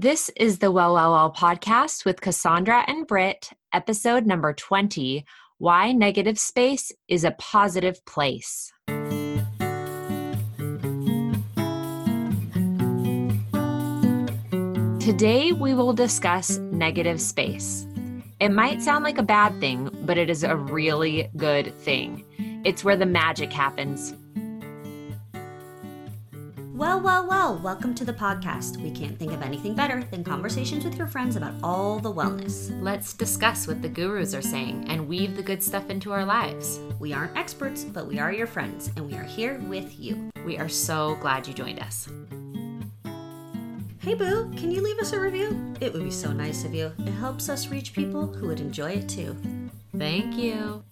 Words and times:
This 0.00 0.30
is 0.36 0.60
the 0.60 0.70
Well 0.70 0.94
Well 0.94 1.10
Well 1.10 1.32
podcast 1.32 2.04
with 2.04 2.20
Cassandra 2.20 2.84
and 2.86 3.04
Britt, 3.04 3.50
episode 3.72 4.26
number 4.26 4.52
20 4.52 5.24
Why 5.58 5.90
Negative 5.90 6.38
Space 6.38 6.92
is 7.08 7.24
a 7.24 7.32
Positive 7.32 7.98
Place. 8.06 8.72
Today, 15.00 15.50
we 15.50 15.74
will 15.74 15.92
discuss 15.92 16.58
negative 16.58 17.20
space. 17.20 17.84
It 18.38 18.50
might 18.50 18.80
sound 18.80 19.02
like 19.02 19.18
a 19.18 19.24
bad 19.24 19.58
thing, 19.58 19.90
but 20.06 20.16
it 20.16 20.30
is 20.30 20.44
a 20.44 20.54
really 20.54 21.28
good 21.36 21.74
thing. 21.80 22.24
It's 22.64 22.84
where 22.84 22.96
the 22.96 23.04
magic 23.04 23.52
happens. 23.52 24.14
Well, 26.78 27.00
well, 27.00 27.26
well, 27.26 27.58
welcome 27.58 27.92
to 27.96 28.04
the 28.04 28.12
podcast. 28.12 28.76
We 28.76 28.92
can't 28.92 29.18
think 29.18 29.32
of 29.32 29.42
anything 29.42 29.74
better 29.74 30.04
than 30.12 30.22
conversations 30.22 30.84
with 30.84 30.96
your 30.96 31.08
friends 31.08 31.34
about 31.34 31.54
all 31.60 31.98
the 31.98 32.12
wellness. 32.12 32.70
Let's 32.80 33.14
discuss 33.14 33.66
what 33.66 33.82
the 33.82 33.88
gurus 33.88 34.32
are 34.32 34.40
saying 34.40 34.84
and 34.86 35.08
weave 35.08 35.34
the 35.34 35.42
good 35.42 35.60
stuff 35.60 35.90
into 35.90 36.12
our 36.12 36.24
lives. 36.24 36.78
We 37.00 37.12
aren't 37.12 37.36
experts, 37.36 37.82
but 37.82 38.06
we 38.06 38.20
are 38.20 38.32
your 38.32 38.46
friends, 38.46 38.92
and 38.94 39.04
we 39.04 39.14
are 39.16 39.24
here 39.24 39.58
with 39.66 39.98
you. 39.98 40.30
We 40.46 40.56
are 40.56 40.68
so 40.68 41.16
glad 41.16 41.48
you 41.48 41.52
joined 41.52 41.80
us. 41.80 42.08
Hey, 43.98 44.14
Boo, 44.14 44.48
can 44.56 44.70
you 44.70 44.80
leave 44.80 45.00
us 45.00 45.12
a 45.12 45.18
review? 45.18 45.74
It 45.80 45.92
would 45.92 46.04
be 46.04 46.12
so 46.12 46.30
nice 46.32 46.64
of 46.64 46.72
you. 46.74 46.92
It 47.00 47.10
helps 47.10 47.48
us 47.48 47.66
reach 47.66 47.92
people 47.92 48.28
who 48.28 48.46
would 48.46 48.60
enjoy 48.60 48.92
it 48.92 49.08
too. 49.08 49.36
Thank 49.96 50.36
you. 50.36 50.84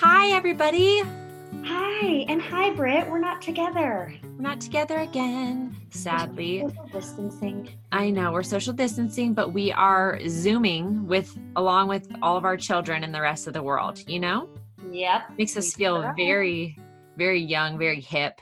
Hi, 0.00 0.30
everybody. 0.30 1.02
Hi, 1.68 2.24
and 2.28 2.40
hi, 2.40 2.70
Britt. 2.74 3.10
We're 3.10 3.18
not 3.18 3.42
together. 3.42 4.14
We're 4.22 4.42
not 4.42 4.60
together 4.60 4.98
again, 4.98 5.76
sadly. 5.90 6.60
Social 6.60 6.86
distancing. 6.92 7.68
I 7.90 8.10
know 8.10 8.30
we're 8.32 8.44
social 8.44 8.72
distancing, 8.72 9.34
but 9.34 9.52
we 9.52 9.72
are 9.72 10.20
zooming 10.28 11.06
with 11.08 11.36
along 11.56 11.88
with 11.88 12.08
all 12.22 12.36
of 12.36 12.44
our 12.44 12.56
children 12.56 13.02
and 13.02 13.12
the 13.12 13.20
rest 13.20 13.48
of 13.48 13.52
the 13.52 13.62
world. 13.62 14.00
You 14.08 14.20
know, 14.20 14.48
Yep. 14.92 15.30
makes 15.38 15.56
us 15.56 15.74
feel 15.74 16.02
sure 16.02 16.14
very, 16.16 16.78
very 17.16 17.40
young, 17.40 17.78
very 17.78 18.00
hip. 18.00 18.40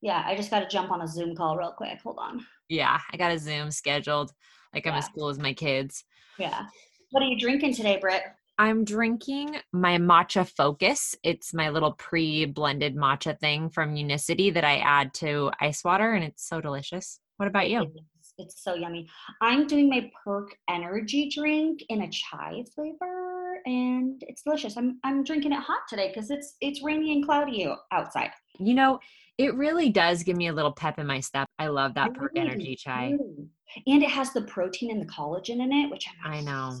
Yeah, 0.00 0.22
I 0.24 0.36
just 0.36 0.50
got 0.50 0.60
to 0.60 0.68
jump 0.68 0.92
on 0.92 1.02
a 1.02 1.08
Zoom 1.08 1.34
call 1.34 1.56
real 1.56 1.72
quick. 1.72 2.00
Hold 2.02 2.18
on. 2.20 2.46
Yeah, 2.68 3.00
I 3.12 3.16
got 3.16 3.32
a 3.32 3.38
Zoom 3.38 3.70
scheduled, 3.72 4.32
like 4.72 4.86
I'm 4.86 4.94
as 4.94 5.08
cool 5.08 5.28
as 5.28 5.38
my 5.40 5.52
kids. 5.54 6.04
Yeah. 6.38 6.66
What 7.10 7.24
are 7.24 7.26
you 7.26 7.36
drinking 7.38 7.74
today, 7.74 7.98
Britt? 8.00 8.22
I'm 8.60 8.84
drinking 8.84 9.56
my 9.72 9.96
matcha 9.96 10.46
focus. 10.46 11.14
It's 11.22 11.54
my 11.54 11.70
little 11.70 11.92
pre-blended 11.92 12.94
matcha 12.94 13.40
thing 13.40 13.70
from 13.70 13.96
Unicity 13.96 14.50
that 14.50 14.64
I 14.64 14.80
add 14.80 15.14
to 15.14 15.50
ice 15.62 15.82
water, 15.82 16.12
and 16.12 16.22
it's 16.22 16.46
so 16.46 16.60
delicious. 16.60 17.20
What 17.38 17.46
about 17.48 17.70
you? 17.70 17.90
It's, 18.18 18.34
it's 18.36 18.62
so 18.62 18.74
yummy. 18.74 19.08
I'm 19.40 19.66
doing 19.66 19.88
my 19.88 20.10
Perk 20.22 20.54
Energy 20.68 21.30
drink 21.34 21.80
in 21.88 22.02
a 22.02 22.10
chai 22.10 22.62
flavor, 22.74 23.62
and 23.64 24.22
it's 24.28 24.42
delicious. 24.42 24.76
I'm 24.76 25.00
I'm 25.04 25.24
drinking 25.24 25.52
it 25.52 25.60
hot 25.60 25.80
today 25.88 26.08
because 26.08 26.30
it's 26.30 26.56
it's 26.60 26.82
rainy 26.82 27.14
and 27.14 27.24
cloudy 27.24 27.66
outside. 27.92 28.28
You 28.58 28.74
know, 28.74 29.00
it 29.38 29.54
really 29.54 29.88
does 29.88 30.22
give 30.22 30.36
me 30.36 30.48
a 30.48 30.52
little 30.52 30.72
pep 30.72 30.98
in 30.98 31.06
my 31.06 31.20
step. 31.20 31.48
I 31.58 31.68
love 31.68 31.94
that 31.94 32.12
Perk 32.12 32.32
Really, 32.34 32.46
Energy 32.46 32.76
chai. 32.76 33.12
really. 33.12 33.48
And 33.86 34.02
it 34.02 34.10
has 34.10 34.34
the 34.34 34.42
protein 34.42 34.90
and 34.90 35.00
the 35.00 35.06
collagen 35.06 35.62
in 35.62 35.72
it, 35.72 35.90
which 35.90 36.06
I'm 36.26 36.30
I 36.30 36.40
know. 36.42 36.78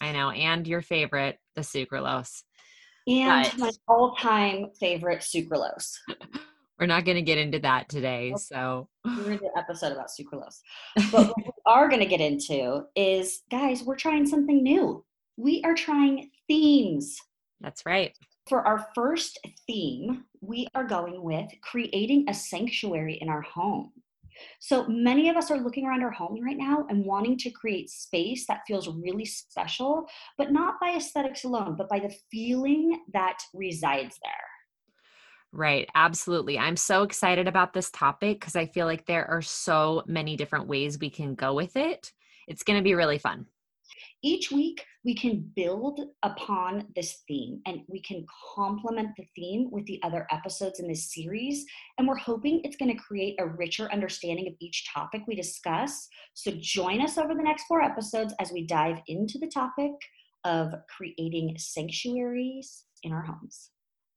I 0.00 0.12
know. 0.12 0.30
And 0.30 0.66
your 0.66 0.82
favorite, 0.82 1.38
the 1.56 1.62
sucralose. 1.62 2.42
And 3.06 3.44
But- 3.44 3.58
my 3.58 3.70
all-time 3.88 4.66
favorite 4.78 5.20
sucralose. 5.20 5.94
We're 6.78 6.86
not 6.86 7.04
going 7.04 7.16
to 7.16 7.22
get 7.22 7.36
into 7.36 7.58
that 7.58 7.90
today. 7.90 8.32
So, 8.38 8.88
We're 9.04 9.36
do 9.36 9.44
an 9.44 9.50
episode 9.54 9.92
about 9.92 10.08
sucralose. 10.08 10.60
But 11.12 11.26
what 11.28 11.36
we 11.36 11.44
are 11.66 11.88
going 11.90 12.00
to 12.00 12.06
get 12.06 12.22
into 12.22 12.84
is, 12.96 13.42
guys, 13.50 13.82
we're 13.82 13.96
trying 13.96 14.26
something 14.26 14.62
new. 14.62 15.04
We 15.36 15.62
are 15.66 15.74
trying 15.74 16.30
themes. 16.48 17.18
that's 17.60 17.84
right. 17.84 18.16
For 18.48 18.66
our 18.66 18.86
first 18.94 19.38
theme, 19.66 20.24
we 20.40 20.68
are 20.74 20.84
going 20.84 21.22
with 21.22 21.50
creating 21.62 22.24
a 22.30 22.34
sanctuary 22.34 23.18
in 23.20 23.28
our 23.28 23.42
home. 23.42 23.92
So 24.60 24.86
many 24.88 25.28
of 25.28 25.36
us 25.36 25.50
are 25.50 25.58
looking 25.58 25.86
around 25.86 26.02
our 26.02 26.10
homes 26.10 26.40
right 26.44 26.56
now 26.56 26.86
and 26.88 27.04
wanting 27.04 27.36
to 27.38 27.50
create 27.50 27.90
space 27.90 28.46
that 28.46 28.62
feels 28.66 28.88
really 28.88 29.24
special, 29.24 30.06
but 30.38 30.52
not 30.52 30.80
by 30.80 30.90
aesthetics 30.90 31.44
alone, 31.44 31.76
but 31.76 31.88
by 31.88 31.98
the 31.98 32.14
feeling 32.30 33.00
that 33.12 33.38
resides 33.54 34.18
there. 34.22 34.50
Right. 35.52 35.88
Absolutely. 35.94 36.58
I'm 36.58 36.76
so 36.76 37.02
excited 37.02 37.48
about 37.48 37.72
this 37.72 37.90
topic 37.90 38.38
because 38.38 38.54
I 38.54 38.66
feel 38.66 38.86
like 38.86 39.06
there 39.06 39.28
are 39.28 39.42
so 39.42 40.04
many 40.06 40.36
different 40.36 40.68
ways 40.68 40.98
we 40.98 41.10
can 41.10 41.34
go 41.34 41.54
with 41.54 41.76
it. 41.76 42.12
It's 42.46 42.62
going 42.62 42.78
to 42.78 42.84
be 42.84 42.94
really 42.94 43.18
fun. 43.18 43.46
Each 44.22 44.50
week 44.50 44.84
we 45.04 45.14
can 45.14 45.50
build 45.56 46.00
upon 46.22 46.86
this 46.94 47.22
theme 47.26 47.60
and 47.66 47.80
we 47.88 48.02
can 48.02 48.24
complement 48.54 49.08
the 49.16 49.24
theme 49.34 49.68
with 49.70 49.86
the 49.86 50.00
other 50.02 50.26
episodes 50.30 50.78
in 50.78 50.86
this 50.86 51.12
series 51.12 51.64
and 51.98 52.06
we're 52.06 52.16
hoping 52.16 52.60
it's 52.62 52.76
going 52.76 52.94
to 52.94 53.02
create 53.02 53.36
a 53.40 53.46
richer 53.46 53.90
understanding 53.92 54.46
of 54.46 54.54
each 54.60 54.84
topic 54.92 55.22
we 55.26 55.34
discuss 55.34 56.08
so 56.34 56.52
join 56.60 57.00
us 57.00 57.18
over 57.18 57.34
the 57.34 57.42
next 57.42 57.64
four 57.66 57.82
episodes 57.82 58.34
as 58.40 58.52
we 58.52 58.66
dive 58.66 58.98
into 59.08 59.38
the 59.38 59.48
topic 59.48 59.92
of 60.44 60.74
creating 60.96 61.54
sanctuaries 61.58 62.84
in 63.02 63.12
our 63.12 63.22
homes 63.22 63.70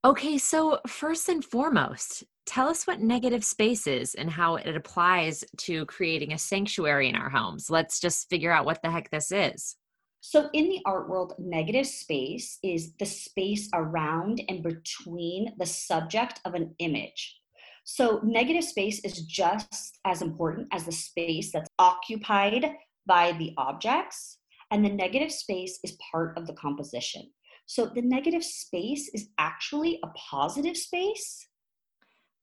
Okay. 0.06 0.38
So, 0.38 0.80
first 0.86 1.30
and 1.30 1.46
foremost, 1.46 2.26
tell 2.46 2.68
us 2.68 2.86
what 2.86 3.00
negative 3.00 3.42
space 3.42 3.88
is 3.88 4.16
and 4.16 4.30
how 4.30 4.58
it 4.58 4.76
applies 4.76 5.46
to 5.60 5.86
creating 5.86 6.34
a 6.34 6.38
sanctuary 6.38 7.08
in 7.08 7.16
our 7.16 7.30
homes. 7.30 7.70
Let's 7.70 8.02
just 8.02 8.30
figure 8.30 8.52
out 8.52 8.66
what 8.66 8.82
the 8.82 8.92
heck 8.92 9.10
this 9.12 9.32
is. 9.32 9.78
So, 10.26 10.50
in 10.54 10.70
the 10.70 10.80
art 10.86 11.10
world, 11.10 11.34
negative 11.38 11.86
space 11.86 12.58
is 12.64 12.94
the 12.98 13.06
space 13.06 13.68
around 13.74 14.42
and 14.48 14.64
between 14.64 15.54
the 15.60 15.66
subject 15.66 16.40
of 16.46 16.54
an 16.54 16.74
image. 16.80 17.42
So, 17.84 18.22
negative 18.24 18.64
space 18.64 19.04
is 19.04 19.24
just 19.24 20.00
as 20.06 20.22
important 20.22 20.70
as 20.72 20.86
the 20.86 20.94
space 20.94 21.52
that's 21.52 21.70
occupied 21.78 22.72
by 23.06 23.34
the 23.34 23.54
objects, 23.58 24.38
and 24.72 24.86
the 24.86 24.90
negative 24.90 25.30
space 25.30 25.78
is 25.84 25.98
part 26.10 26.38
of 26.38 26.48
the 26.48 26.54
composition. 26.54 27.30
So, 27.66 27.88
the 27.88 28.02
negative 28.02 28.46
space 28.46 29.12
is 29.14 29.28
actually 29.38 30.00
a 30.06 30.08
positive 30.18 30.78
space, 30.78 31.50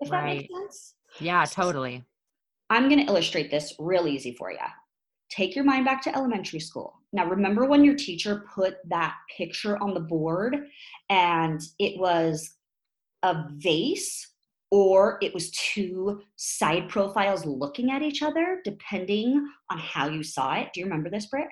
if 0.01 0.11
that 0.11 0.25
makes 0.27 0.55
sense. 0.55 0.97
Yeah, 1.19 1.47
totally. 1.47 2.05
I'm 2.69 2.91
going 2.91 3.01
to 3.01 3.11
illustrate 3.11 3.51
this 3.51 3.75
real 3.79 4.07
easy 4.07 4.37
for 4.39 4.53
you. 4.53 4.59
Take 5.31 5.57
your 5.57 5.65
mind 5.65 5.87
back 5.87 6.03
to 6.03 6.15
elementary 6.15 6.61
school. 6.61 7.00
Now, 7.13 7.27
remember 7.27 7.67
when 7.67 7.85
your 7.85 7.97
teacher 7.97 8.45
put 8.55 8.77
that 8.89 9.17
picture 9.37 9.77
on 9.83 9.95
the 9.95 10.01
board 10.01 10.57
and 11.09 11.61
it 11.79 11.99
was 11.99 12.55
a 13.23 13.47
vase 13.57 14.29
or 14.71 15.19
it 15.21 15.35
was 15.35 15.51
two 15.51 16.23
side 16.37 16.89
profiles 16.89 17.45
looking 17.45 17.91
at 17.91 18.03
each 18.03 18.23
other, 18.23 18.61
depending 18.65 19.45
on 19.71 19.79
how 19.79 20.09
you 20.09 20.23
saw 20.23 20.55
it? 20.55 20.69
Do 20.73 20.81
you 20.81 20.87
remember 20.87 21.11
this, 21.11 21.27
Britt? 21.27 21.49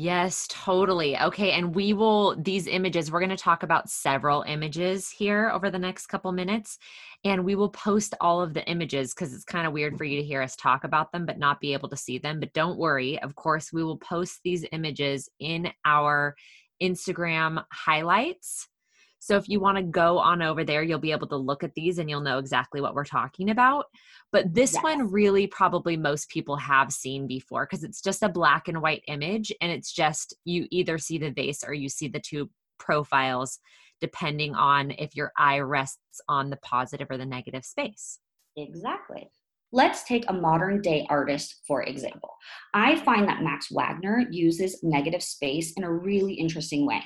Yes, 0.00 0.46
totally. 0.48 1.18
Okay. 1.18 1.50
And 1.50 1.74
we 1.74 1.92
will, 1.92 2.36
these 2.40 2.68
images, 2.68 3.10
we're 3.10 3.18
going 3.18 3.30
to 3.30 3.36
talk 3.36 3.64
about 3.64 3.90
several 3.90 4.42
images 4.42 5.10
here 5.10 5.50
over 5.52 5.72
the 5.72 5.78
next 5.80 6.06
couple 6.06 6.30
minutes. 6.30 6.78
And 7.24 7.44
we 7.44 7.56
will 7.56 7.70
post 7.70 8.14
all 8.20 8.40
of 8.40 8.54
the 8.54 8.64
images 8.70 9.12
because 9.12 9.34
it's 9.34 9.42
kind 9.42 9.66
of 9.66 9.72
weird 9.72 9.98
for 9.98 10.04
you 10.04 10.20
to 10.20 10.24
hear 10.24 10.40
us 10.40 10.54
talk 10.54 10.84
about 10.84 11.10
them, 11.10 11.26
but 11.26 11.40
not 11.40 11.58
be 11.58 11.72
able 11.72 11.88
to 11.88 11.96
see 11.96 12.18
them. 12.18 12.38
But 12.38 12.52
don't 12.52 12.78
worry. 12.78 13.20
Of 13.20 13.34
course, 13.34 13.72
we 13.72 13.82
will 13.82 13.98
post 13.98 14.38
these 14.44 14.64
images 14.70 15.28
in 15.40 15.72
our 15.84 16.36
Instagram 16.80 17.64
highlights. 17.72 18.68
So 19.18 19.36
if 19.36 19.48
you 19.48 19.60
want 19.60 19.76
to 19.76 19.82
go 19.82 20.18
on 20.18 20.42
over 20.42 20.64
there, 20.64 20.82
you'll 20.82 20.98
be 20.98 21.12
able 21.12 21.26
to 21.28 21.36
look 21.36 21.64
at 21.64 21.74
these 21.74 21.98
and 21.98 22.08
you'll 22.08 22.20
know 22.20 22.38
exactly 22.38 22.80
what 22.80 22.94
we're 22.94 23.04
talking 23.04 23.50
about. 23.50 23.86
But 24.32 24.54
this 24.54 24.74
Yes. 24.74 24.82
one 24.82 25.10
really 25.10 25.46
probably 25.46 25.96
most 25.96 26.28
people 26.28 26.56
have 26.56 26.92
seen 26.92 27.26
before 27.26 27.66
because 27.66 27.84
it's 27.84 28.00
just 28.00 28.22
a 28.22 28.28
black 28.28 28.68
and 28.68 28.80
white 28.80 29.02
image 29.08 29.52
and 29.60 29.72
it's 29.72 29.92
just 29.92 30.34
you 30.44 30.66
either 30.70 30.98
see 30.98 31.18
the 31.18 31.30
vase 31.30 31.64
or 31.66 31.74
you 31.74 31.88
see 31.88 32.08
the 32.08 32.20
two 32.20 32.50
profiles 32.78 33.58
depending 34.00 34.54
on 34.54 34.92
if 34.92 35.16
your 35.16 35.32
eye 35.36 35.58
rests 35.58 36.20
on 36.28 36.50
the 36.50 36.56
positive 36.58 37.08
or 37.10 37.18
the 37.18 37.26
negative 37.26 37.64
space. 37.64 38.20
Exactly. 38.56 39.28
Let's 39.72 40.04
take 40.04 40.24
a 40.28 40.32
modern 40.32 40.80
day 40.80 41.06
artist, 41.10 41.62
for 41.66 41.82
example. 41.82 42.30
I 42.72 42.96
find 43.00 43.28
that 43.28 43.42
Max 43.42 43.70
Wagner 43.70 44.24
uses 44.30 44.80
negative 44.82 45.22
space 45.22 45.72
in 45.76 45.84
a 45.84 45.92
really 45.92 46.34
interesting 46.34 46.86
way. 46.86 47.02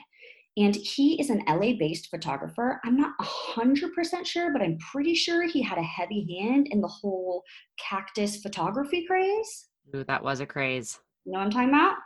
And 0.57 0.77
he 0.77 1.19
is 1.21 1.31
an 1.31 1.43
LA 1.49 1.73
based 1.79 2.09
photographer. 2.11 2.81
I'm 2.85 2.97
not 2.97 3.13
100% 3.19 4.27
sure, 4.27 4.53
but 4.53 4.61
I'm 4.61 4.79
pretty 4.79 5.15
sure 5.15 5.47
he 5.47 5.63
had 5.63 5.79
a 5.79 5.83
heavy 5.83 6.39
hand 6.39 6.69
in 6.71 6.81
the 6.81 6.89
whole 6.89 7.43
cactus 7.79 8.37
photography 8.37 9.07
craze. 9.07 9.69
Ooh, 9.95 10.05
that 10.05 10.23
was 10.23 10.41
a 10.41 10.47
craze. 10.47 11.01
You 11.25 11.33
know 11.33 11.39
what 11.39 11.47
I'm 11.47 11.51
talking 11.51 11.69
about? 11.71 11.97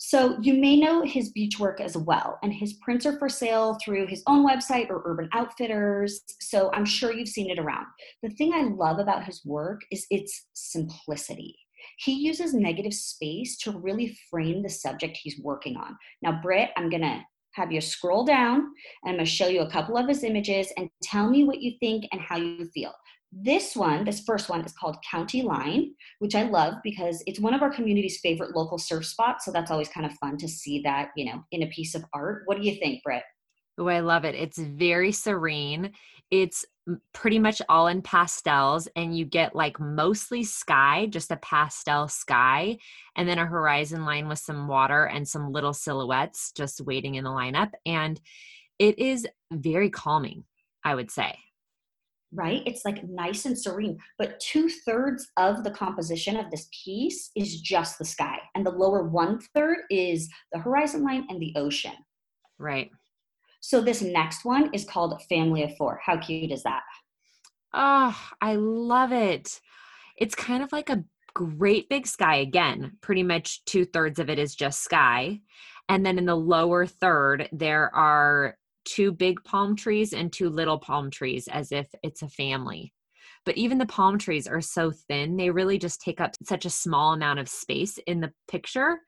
So 0.00 0.38
you 0.40 0.54
may 0.54 0.78
know 0.78 1.02
his 1.02 1.32
beach 1.32 1.58
work 1.58 1.80
as 1.80 1.96
well, 1.96 2.38
and 2.44 2.52
his 2.52 2.74
prints 2.74 3.04
are 3.04 3.18
for 3.18 3.28
sale 3.28 3.76
through 3.84 4.06
his 4.06 4.22
own 4.28 4.46
website 4.48 4.90
or 4.90 5.02
Urban 5.04 5.28
Outfitters. 5.34 6.20
So 6.40 6.70
I'm 6.72 6.84
sure 6.84 7.12
you've 7.12 7.28
seen 7.28 7.50
it 7.50 7.58
around. 7.58 7.86
The 8.22 8.30
thing 8.30 8.52
I 8.54 8.62
love 8.62 9.00
about 9.00 9.24
his 9.24 9.44
work 9.44 9.80
is 9.90 10.06
its 10.10 10.46
simplicity. 10.52 11.56
He 11.98 12.12
uses 12.12 12.54
negative 12.54 12.94
space 12.94 13.56
to 13.58 13.72
really 13.72 14.16
frame 14.30 14.62
the 14.62 14.68
subject 14.68 15.18
he's 15.20 15.40
working 15.40 15.76
on. 15.76 15.96
Now, 16.22 16.40
Britt, 16.40 16.70
I'm 16.76 16.90
gonna 16.90 17.24
have 17.58 17.72
you 17.72 17.80
scroll 17.80 18.24
down 18.24 18.56
and 19.04 19.10
I'm 19.10 19.16
gonna 19.16 19.26
show 19.26 19.48
you 19.48 19.60
a 19.60 19.70
couple 19.70 19.96
of 19.96 20.08
his 20.08 20.24
images 20.24 20.72
and 20.76 20.88
tell 21.02 21.28
me 21.28 21.44
what 21.44 21.60
you 21.60 21.72
think 21.80 22.06
and 22.12 22.20
how 22.20 22.36
you 22.36 22.70
feel. 22.72 22.92
This 23.30 23.76
one, 23.76 24.04
this 24.04 24.20
first 24.20 24.48
one, 24.48 24.64
is 24.64 24.72
called 24.72 24.96
County 25.10 25.42
Line, 25.42 25.92
which 26.20 26.34
I 26.34 26.44
love 26.44 26.74
because 26.82 27.22
it's 27.26 27.40
one 27.40 27.52
of 27.52 27.60
our 27.60 27.70
community's 27.70 28.20
favorite 28.20 28.56
local 28.56 28.78
surf 28.78 29.04
spots. 29.04 29.44
So 29.44 29.52
that's 29.52 29.70
always 29.70 29.88
kind 29.88 30.06
of 30.06 30.12
fun 30.12 30.38
to 30.38 30.48
see 30.48 30.80
that, 30.84 31.10
you 31.14 31.26
know, 31.26 31.42
in 31.52 31.62
a 31.62 31.66
piece 31.66 31.94
of 31.94 32.04
art. 32.14 32.44
What 32.46 32.56
do 32.58 32.66
you 32.66 32.76
think, 32.76 33.02
Britt? 33.02 33.24
Oh, 33.78 33.88
I 33.88 34.00
love 34.00 34.24
it. 34.24 34.34
It's 34.34 34.58
very 34.58 35.12
serene. 35.12 35.92
It's 36.30 36.64
pretty 37.14 37.38
much 37.38 37.62
all 37.68 37.86
in 37.86 38.02
pastels, 38.02 38.88
and 38.96 39.16
you 39.16 39.24
get 39.24 39.54
like 39.54 39.78
mostly 39.78 40.42
sky, 40.42 41.06
just 41.06 41.30
a 41.30 41.36
pastel 41.36 42.08
sky, 42.08 42.78
and 43.16 43.28
then 43.28 43.38
a 43.38 43.46
horizon 43.46 44.04
line 44.04 44.28
with 44.28 44.38
some 44.38 44.68
water 44.68 45.04
and 45.04 45.26
some 45.26 45.52
little 45.52 45.72
silhouettes 45.72 46.52
just 46.52 46.80
waiting 46.80 47.14
in 47.14 47.24
the 47.24 47.30
lineup. 47.30 47.70
And 47.86 48.20
it 48.78 48.98
is 48.98 49.26
very 49.52 49.90
calming, 49.90 50.44
I 50.84 50.94
would 50.94 51.10
say 51.10 51.36
right? 52.32 52.62
It's 52.66 52.84
like 52.84 53.02
nice 53.08 53.44
and 53.46 53.58
serene. 53.58 53.98
But 54.18 54.40
two 54.40 54.68
thirds 54.68 55.28
of 55.36 55.64
the 55.64 55.70
composition 55.70 56.36
of 56.36 56.50
this 56.50 56.68
piece 56.84 57.30
is 57.36 57.60
just 57.60 57.98
the 57.98 58.04
sky, 58.04 58.38
and 58.54 58.64
the 58.64 58.70
lower 58.70 59.04
one 59.04 59.40
third 59.54 59.78
is 59.90 60.28
the 60.52 60.58
horizon 60.58 61.04
line 61.04 61.26
and 61.28 61.40
the 61.40 61.54
ocean. 61.56 61.92
Right. 62.58 62.90
So 63.60 63.80
this 63.80 64.02
next 64.02 64.44
one 64.44 64.70
is 64.72 64.84
called 64.84 65.20
Family 65.28 65.62
of 65.62 65.76
Four. 65.76 66.00
How 66.04 66.16
cute 66.18 66.52
is 66.52 66.62
that? 66.62 66.82
Oh, 67.74 68.18
I 68.40 68.54
love 68.54 69.12
it. 69.12 69.60
It's 70.16 70.34
kind 70.34 70.62
of 70.62 70.72
like 70.72 70.90
a 70.90 71.04
great 71.34 71.88
big 71.88 72.06
sky 72.06 72.36
again. 72.36 72.96
Pretty 73.00 73.22
much 73.22 73.64
two 73.64 73.84
thirds 73.84 74.18
of 74.18 74.30
it 74.30 74.38
is 74.38 74.54
just 74.54 74.82
sky. 74.82 75.40
And 75.88 76.04
then 76.04 76.18
in 76.18 76.26
the 76.26 76.36
lower 76.36 76.86
third, 76.86 77.48
there 77.52 77.94
are 77.94 78.56
two 78.84 79.12
big 79.12 79.42
palm 79.44 79.76
trees 79.76 80.12
and 80.12 80.32
two 80.32 80.48
little 80.48 80.78
palm 80.78 81.10
trees 81.10 81.48
as 81.48 81.72
if 81.72 81.86
it's 82.02 82.22
a 82.22 82.28
family. 82.28 82.92
But 83.44 83.56
even 83.56 83.78
the 83.78 83.86
palm 83.86 84.18
trees 84.18 84.46
are 84.46 84.60
so 84.60 84.90
thin, 84.90 85.36
they 85.36 85.50
really 85.50 85.78
just 85.78 86.00
take 86.00 86.20
up 86.20 86.32
such 86.42 86.64
a 86.64 86.70
small 86.70 87.12
amount 87.12 87.38
of 87.38 87.48
space 87.48 87.98
in 88.06 88.20
the 88.20 88.32
picture, 88.46 89.00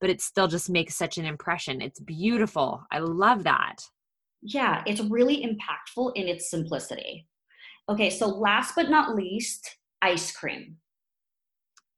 but 0.00 0.10
it 0.10 0.20
still 0.20 0.48
just 0.48 0.70
makes 0.70 0.94
such 0.94 1.18
an 1.18 1.24
impression. 1.24 1.80
It's 1.80 2.00
beautiful. 2.00 2.84
I 2.90 2.98
love 2.98 3.44
that. 3.44 3.76
Yeah, 4.42 4.82
it's 4.86 5.00
really 5.00 5.44
impactful 5.44 6.12
in 6.14 6.28
its 6.28 6.50
simplicity. 6.50 7.26
Okay, 7.88 8.10
so 8.10 8.26
last 8.26 8.74
but 8.74 8.90
not 8.90 9.14
least, 9.14 9.78
ice 10.02 10.32
cream. 10.32 10.76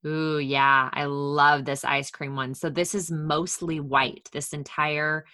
Ooh, 0.05 0.39
yeah, 0.39 0.89
I 0.93 1.05
love 1.05 1.65
this 1.65 1.83
ice 1.83 2.09
cream 2.09 2.35
one. 2.35 2.53
So 2.53 2.69
this 2.69 2.95
is 2.95 3.11
mostly 3.11 3.79
white. 3.79 4.29
This 4.31 4.53
entire 4.53 5.25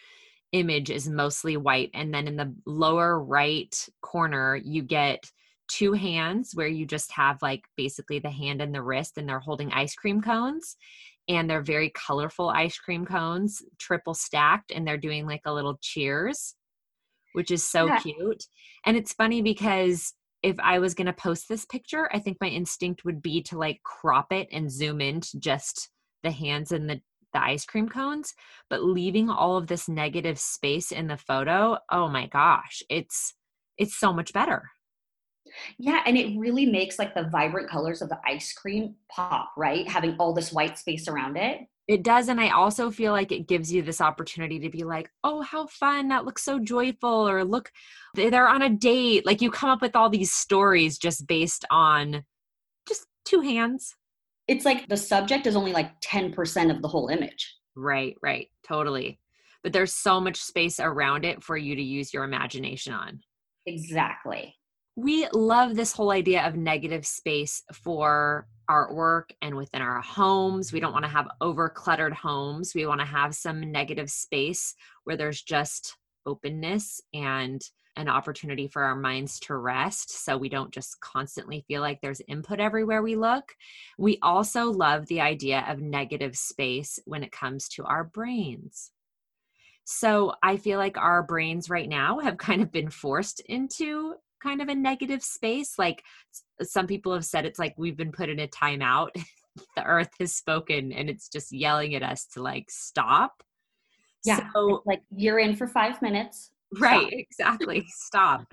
image 0.53 0.89
is 0.89 1.07
mostly 1.07 1.57
white. 1.57 1.91
And 1.93 2.13
then 2.13 2.27
in 2.27 2.35
the 2.35 2.53
lower 2.65 3.21
right 3.21 3.75
corner, 4.01 4.55
you 4.55 4.81
get 4.81 5.23
two 5.67 5.93
hands 5.93 6.51
where 6.53 6.67
you 6.67 6.85
just 6.85 7.11
have 7.11 7.41
like 7.41 7.65
basically 7.75 8.19
the 8.19 8.29
hand 8.29 8.61
and 8.61 8.73
the 8.73 8.81
wrist, 8.81 9.17
and 9.17 9.27
they're 9.27 9.39
holding 9.39 9.71
ice 9.71 9.93
cream 9.93 10.21
cones. 10.21 10.77
And 11.27 11.49
they're 11.49 11.63
very 11.63 11.89
colorful 11.89 12.49
ice 12.49 12.77
cream 12.77 13.05
cones, 13.05 13.61
triple 13.79 14.13
stacked, 14.13 14.71
and 14.71 14.87
they're 14.87 14.97
doing 14.97 15.25
like 15.25 15.41
a 15.45 15.53
little 15.53 15.79
cheers, 15.81 16.55
which 17.33 17.49
is 17.49 17.63
so 17.63 17.87
yeah. 17.87 17.99
cute. 17.99 18.43
And 18.85 18.95
it's 18.95 19.13
funny 19.13 19.41
because 19.41 20.13
if 20.43 20.55
I 20.59 20.77
was 20.77 20.93
going 20.93 21.07
to 21.07 21.13
post 21.13 21.49
this 21.49 21.65
picture, 21.65 22.07
I 22.13 22.19
think 22.19 22.37
my 22.39 22.47
instinct 22.47 23.03
would 23.05 23.21
be 23.21 23.41
to 23.43 23.57
like 23.57 23.81
crop 23.83 24.31
it 24.31 24.47
and 24.51 24.71
zoom 24.71 25.01
in 25.01 25.21
to 25.21 25.39
just 25.39 25.89
the 26.21 26.31
hands 26.31 26.71
and 26.71 26.89
the 26.89 27.01
the 27.35 27.43
ice 27.43 27.65
cream 27.65 27.89
cones, 27.89 28.33
but 28.69 28.81
leaving 28.81 29.29
all 29.29 29.57
of 29.57 29.67
this 29.67 29.89
negative 29.89 30.39
space 30.39 30.91
in 30.91 31.07
the 31.07 31.17
photo, 31.17 31.77
oh 31.91 32.07
my 32.07 32.27
gosh, 32.27 32.81
it's 32.89 33.33
it's 33.77 33.99
so 33.99 34.13
much 34.13 34.31
better. 34.31 34.71
Yeah, 35.77 36.01
and 36.05 36.17
it 36.17 36.37
really 36.37 36.65
makes 36.65 36.99
like 36.99 37.13
the 37.13 37.29
vibrant 37.31 37.69
colors 37.69 38.01
of 38.01 38.09
the 38.09 38.19
ice 38.25 38.53
cream 38.53 38.95
pop, 39.09 39.51
right? 39.57 39.87
Having 39.87 40.15
all 40.19 40.33
this 40.33 40.51
white 40.51 40.77
space 40.77 41.07
around 41.07 41.37
it. 41.37 41.61
It 41.87 42.01
does. 42.01 42.29
And 42.29 42.41
I 42.41 42.49
also 42.49 42.89
feel 42.89 43.11
like 43.11 43.31
it 43.31 43.47
gives 43.47 43.71
you 43.71 43.83
this 43.83 44.01
opportunity 44.01 44.59
to 44.59 44.69
be 44.69 44.83
like, 44.83 45.09
oh, 45.23 45.41
how 45.41 45.67
fun. 45.67 46.07
That 46.07 46.25
looks 46.25 46.43
so 46.43 46.59
joyful. 46.59 47.29
Or 47.29 47.43
look, 47.43 47.71
they're 48.15 48.47
on 48.47 48.63
a 48.63 48.69
date. 48.69 49.25
Like 49.25 49.41
you 49.41 49.51
come 49.51 49.69
up 49.69 49.83
with 49.83 49.95
all 49.95 50.09
these 50.09 50.33
stories 50.33 50.97
just 50.97 51.27
based 51.27 51.63
on 51.69 52.23
just 52.87 53.05
two 53.23 53.41
hands 53.41 53.95
it's 54.47 54.65
like 54.65 54.87
the 54.87 54.97
subject 54.97 55.47
is 55.47 55.55
only 55.55 55.73
like 55.73 55.99
10% 56.01 56.75
of 56.75 56.81
the 56.81 56.87
whole 56.87 57.07
image. 57.07 57.55
Right, 57.75 58.15
right. 58.21 58.47
Totally. 58.67 59.19
But 59.63 59.73
there's 59.73 59.93
so 59.93 60.21
much 60.21 60.37
space 60.37 60.79
around 60.79 61.25
it 61.25 61.43
for 61.43 61.57
you 61.57 61.75
to 61.75 61.81
use 61.81 62.13
your 62.13 62.23
imagination 62.23 62.93
on. 62.93 63.21
Exactly. 63.65 64.55
We 64.95 65.27
love 65.33 65.75
this 65.75 65.91
whole 65.91 66.11
idea 66.11 66.47
of 66.47 66.55
negative 66.55 67.05
space 67.05 67.63
for 67.73 68.47
artwork 68.69 69.31
and 69.41 69.55
within 69.55 69.81
our 69.81 70.01
homes. 70.01 70.71
We 70.71 70.79
don't 70.79 70.93
want 70.93 71.05
to 71.05 71.11
have 71.11 71.27
over 71.41 71.69
cluttered 71.69 72.13
homes. 72.13 72.73
We 72.73 72.85
want 72.85 73.01
to 73.01 73.05
have 73.05 73.35
some 73.35 73.71
negative 73.71 74.09
space 74.09 74.73
where 75.03 75.17
there's 75.17 75.41
just 75.41 75.97
openness 76.25 77.01
and 77.13 77.61
an 77.97 78.09
opportunity 78.09 78.67
for 78.67 78.83
our 78.83 78.95
minds 78.95 79.39
to 79.39 79.55
rest 79.55 80.25
so 80.25 80.37
we 80.37 80.49
don't 80.49 80.73
just 80.73 80.99
constantly 80.99 81.63
feel 81.67 81.81
like 81.81 82.01
there's 82.01 82.21
input 82.27 82.59
everywhere 82.59 83.01
we 83.01 83.15
look. 83.15 83.53
We 83.97 84.19
also 84.21 84.71
love 84.71 85.05
the 85.07 85.21
idea 85.21 85.65
of 85.69 85.79
negative 85.79 86.35
space 86.35 86.99
when 87.05 87.23
it 87.23 87.31
comes 87.31 87.69
to 87.69 87.85
our 87.85 88.03
brains. 88.03 88.91
So 89.85 90.33
I 90.41 90.57
feel 90.57 90.79
like 90.79 90.97
our 90.97 91.23
brains 91.23 91.69
right 91.69 91.87
now 91.87 92.19
have 92.19 92.37
kind 92.37 92.61
of 92.61 92.71
been 92.71 92.89
forced 92.89 93.39
into 93.41 94.15
kind 94.45 94.61
of 94.61 94.69
a 94.69 94.75
negative 94.75 95.23
space. 95.23 95.79
Like 95.79 96.03
some 96.61 96.87
people 96.87 97.13
have 97.13 97.25
said, 97.25 97.45
it's 97.45 97.59
like 97.59 97.73
we've 97.77 97.97
been 97.97 98.11
put 98.11 98.29
in 98.29 98.39
a 98.39 98.47
timeout. 98.47 99.09
the 99.75 99.83
earth 99.83 100.11
has 100.19 100.35
spoken 100.35 100.91
and 100.91 101.09
it's 101.09 101.29
just 101.29 101.51
yelling 101.51 101.95
at 101.95 102.03
us 102.03 102.25
to 102.33 102.41
like 102.41 102.69
stop. 102.69 103.41
Yeah. 104.23 104.49
So, 104.53 104.81
like 104.85 105.01
you're 105.15 105.39
in 105.39 105.55
for 105.55 105.67
five 105.67 106.01
minutes 106.01 106.51
Right, 106.79 107.11
exactly. 107.11 107.85
Stop. 107.89 108.45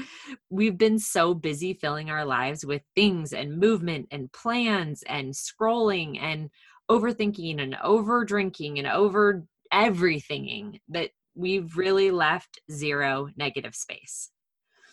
We've 0.50 0.76
been 0.76 0.98
so 0.98 1.34
busy 1.34 1.74
filling 1.74 2.10
our 2.10 2.24
lives 2.24 2.64
with 2.64 2.82
things 2.94 3.32
and 3.32 3.58
movement 3.58 4.08
and 4.10 4.32
plans 4.32 5.02
and 5.04 5.32
scrolling 5.32 6.20
and 6.20 6.50
overthinking 6.90 7.60
and 7.60 7.76
over 7.82 8.24
drinking 8.24 8.78
and 8.78 8.88
over 8.88 9.44
everythinging 9.72 10.80
that 10.88 11.10
we've 11.34 11.76
really 11.76 12.10
left 12.10 12.60
zero 12.70 13.28
negative 13.36 13.74
space. 13.74 14.30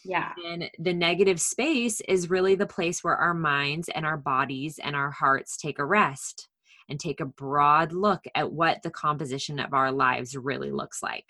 Yeah. 0.10 0.34
And 0.44 0.72
the 0.80 0.94
negative 0.94 1.40
space 1.40 2.02
is 2.02 2.32
really 2.32 2.56
the 2.56 2.66
place 2.66 3.04
where 3.04 3.16
our 3.16 3.36
minds 3.36 3.90
and 3.90 4.08
our 4.08 4.18
bodies 4.18 4.80
and 4.84 4.96
our 4.96 5.12
hearts 5.12 5.56
take 5.56 5.78
a 5.78 5.86
rest 5.86 6.50
and 6.90 7.00
take 7.00 7.20
a 7.20 7.26
broad 7.26 7.94
look 7.94 8.26
at 8.34 8.52
what 8.52 8.82
the 8.82 8.90
composition 8.90 9.60
of 9.60 9.72
our 9.72 9.92
lives 9.92 10.36
really 10.36 10.72
looks 10.72 11.04
like. 11.04 11.26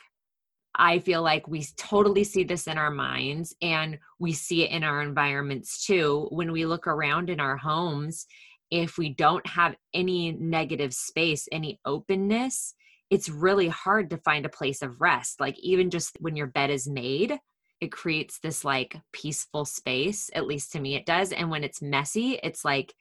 I 0.76 1.00
feel 1.00 1.22
like 1.22 1.46
we 1.46 1.66
totally 1.76 2.24
see 2.24 2.46
this 2.46 2.68
in 2.68 2.78
our 2.78 2.90
minds 2.90 3.54
and 3.62 4.00
we 4.18 4.32
see 4.32 4.64
it 4.64 4.72
in 4.72 4.86
our 4.86 5.02
environments 5.02 5.86
too. 5.86 6.30
When 6.32 6.54
we 6.54 6.66
look 6.66 6.88
around 6.88 7.30
in 7.30 7.42
our 7.42 7.58
homes, 7.58 8.28
if 8.72 8.98
we 8.98 9.10
don't 9.10 9.46
have 9.46 9.76
any 9.94 10.32
negative 10.32 10.94
space, 10.94 11.50
any 11.52 11.82
openness, 11.84 12.76
it's 13.10 13.28
really 13.28 13.68
hard 13.68 14.10
to 14.12 14.18
find 14.20 14.46
a 14.46 14.50
place 14.50 14.82
of 14.82 15.02
rest. 15.02 15.42
Like, 15.42 15.60
even 15.60 15.90
just 15.90 16.16
when 16.22 16.38
your 16.38 16.48
bed 16.48 16.70
is 16.70 16.88
made, 16.88 17.40
it 17.82 17.92
creates 17.92 18.40
this 18.40 18.66
like 18.66 18.98
peaceful 19.12 19.66
space. 19.66 20.30
At 20.34 20.48
least 20.48 20.72
to 20.74 20.80
me, 20.80 20.96
it 20.96 21.06
does. 21.06 21.32
And 21.32 21.50
when 21.50 21.64
it's 21.64 21.82
messy, 21.82 22.40
it's 22.44 22.66
like 22.66 22.94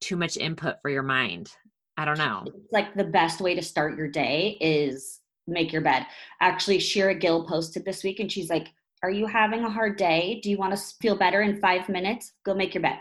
too 0.00 0.16
much 0.16 0.36
input 0.36 0.76
for 0.82 0.90
your 0.90 1.02
mind. 1.02 1.52
I 1.96 2.04
don't 2.04 2.18
know. 2.18 2.44
It's 2.46 2.72
like 2.72 2.94
the 2.94 3.04
best 3.04 3.40
way 3.40 3.54
to 3.54 3.62
start 3.62 3.96
your 3.96 4.08
day 4.08 4.58
is 4.60 5.20
make 5.46 5.72
your 5.72 5.82
bed. 5.82 6.06
Actually, 6.40 6.78
Shira 6.78 7.14
Gill 7.14 7.46
posted 7.46 7.84
this 7.84 8.04
week 8.04 8.20
and 8.20 8.30
she's 8.30 8.50
like, 8.50 8.68
Are 9.02 9.10
you 9.10 9.26
having 9.26 9.64
a 9.64 9.70
hard 9.70 9.96
day? 9.96 10.40
Do 10.42 10.50
you 10.50 10.58
want 10.58 10.76
to 10.76 10.82
feel 11.00 11.16
better 11.16 11.42
in 11.42 11.60
five 11.60 11.88
minutes? 11.88 12.32
Go 12.44 12.54
make 12.54 12.74
your 12.74 12.82
bed. 12.82 12.98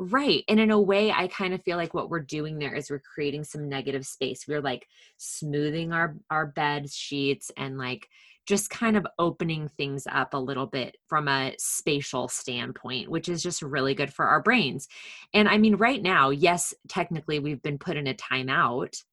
Right. 0.00 0.44
And 0.48 0.60
in 0.60 0.70
a 0.70 0.80
way, 0.80 1.10
I 1.10 1.26
kind 1.26 1.52
of 1.52 1.62
feel 1.64 1.76
like 1.76 1.92
what 1.92 2.08
we're 2.08 2.20
doing 2.20 2.58
there 2.58 2.74
is 2.74 2.88
we're 2.88 3.00
creating 3.00 3.42
some 3.42 3.68
negative 3.68 4.06
space. 4.06 4.44
We're 4.46 4.60
like 4.60 4.86
smoothing 5.16 5.92
our 5.92 6.16
our 6.30 6.46
bed 6.46 6.88
sheets 6.88 7.50
and 7.56 7.78
like 7.78 8.08
just 8.48 8.70
kind 8.70 8.96
of 8.96 9.06
opening 9.18 9.68
things 9.68 10.06
up 10.10 10.32
a 10.32 10.38
little 10.38 10.66
bit 10.66 10.96
from 11.06 11.28
a 11.28 11.54
spatial 11.58 12.28
standpoint, 12.28 13.10
which 13.10 13.28
is 13.28 13.42
just 13.42 13.60
really 13.60 13.94
good 13.94 14.10
for 14.10 14.24
our 14.24 14.42
brains. 14.42 14.88
And 15.34 15.50
I 15.50 15.58
mean, 15.58 15.76
right 15.76 16.00
now, 16.00 16.30
yes, 16.30 16.72
technically 16.88 17.40
we've 17.40 17.60
been 17.60 17.76
put 17.76 17.98
in 17.98 18.06
a 18.06 18.14
timeout, 18.14 19.04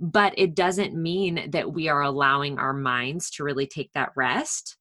but 0.00 0.34
it 0.36 0.56
doesn't 0.56 1.00
mean 1.00 1.50
that 1.52 1.72
we 1.72 1.88
are 1.88 2.02
allowing 2.02 2.58
our 2.58 2.72
minds 2.72 3.30
to 3.32 3.44
really 3.44 3.68
take 3.68 3.92
that 3.92 4.10
rest. 4.16 4.76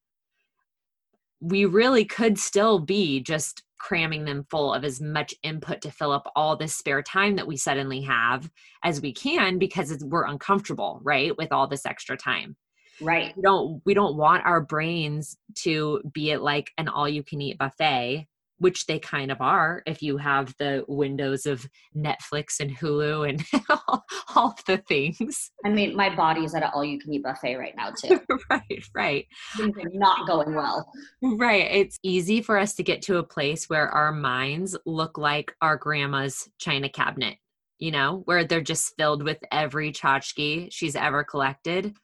We 1.39 1.65
really 1.65 2.03
could 2.03 2.39
still 2.39 2.79
be 2.79 3.21
just 3.21 3.61
cramming 3.77 4.25
them 4.25 4.47
full 4.49 4.73
of 4.73 4.83
as 4.83 4.99
much 4.99 5.35
input 5.43 5.81
to 5.81 5.91
fill 5.91 6.11
up 6.11 6.31
all 6.35 6.57
this 6.57 6.75
spare 6.75 7.03
time 7.03 7.35
that 7.35 7.47
we 7.47 7.57
suddenly 7.57 8.01
have 8.01 8.49
as 8.83 9.01
we 9.01 9.13
can 9.13 9.59
because 9.59 10.03
we're 10.03 10.25
uncomfortable, 10.25 10.99
right? 11.03 11.37
With 11.37 11.51
all 11.51 11.67
this 11.67 11.85
extra 11.85 12.17
time. 12.17 12.57
Right. 13.01 13.33
We 13.35 13.41
don't 13.41 13.81
we 13.85 13.93
don't 13.93 14.15
want 14.15 14.45
our 14.45 14.61
brains 14.61 15.37
to 15.59 16.01
be 16.13 16.31
at 16.31 16.41
like 16.41 16.71
an 16.77 16.87
all 16.87 17.07
you 17.07 17.23
can 17.23 17.41
eat 17.41 17.57
buffet 17.57 18.27
which 18.59 18.85
they 18.85 18.99
kind 18.99 19.31
of 19.31 19.41
are 19.41 19.81
if 19.85 20.01
you 20.03 20.17
have 20.17 20.53
the 20.59 20.83
windows 20.87 21.45
of 21.45 21.65
Netflix 21.95 22.59
and 22.59 22.75
Hulu 22.77 23.27
and 23.27 23.43
all, 24.35 24.55
the 24.67 24.77
things. 24.77 25.51
I 25.65 25.69
mean, 25.69 25.95
my 25.95 26.13
body 26.13 26.43
is 26.43 26.53
at 26.53 26.63
an 26.63 26.69
all 26.73 26.83
you 26.83 26.99
can 26.99 27.13
eat 27.13 27.23
buffet 27.23 27.55
right 27.55 27.73
now, 27.75 27.91
too. 27.91 28.19
right, 28.49 28.83
right. 28.93 29.25
Things 29.57 29.75
are 29.77 29.89
not 29.93 30.27
going 30.27 30.53
well. 30.53 30.91
Right. 31.21 31.67
It's 31.71 31.97
easy 32.03 32.41
for 32.41 32.57
us 32.57 32.75
to 32.75 32.83
get 32.83 33.01
to 33.03 33.17
a 33.17 33.23
place 33.23 33.69
where 33.69 33.89
our 33.89 34.11
minds 34.11 34.77
look 34.85 35.17
like 35.17 35.55
our 35.61 35.77
grandma's 35.77 36.49
china 36.57 36.89
cabinet, 36.89 37.37
you 37.79 37.91
know, 37.91 38.21
where 38.25 38.43
they're 38.43 38.61
just 38.61 38.93
filled 38.97 39.23
with 39.23 39.39
every 39.51 39.91
tchotchke 39.91 40.67
she's 40.71 40.95
ever 40.95 41.23
collected, 41.23 41.95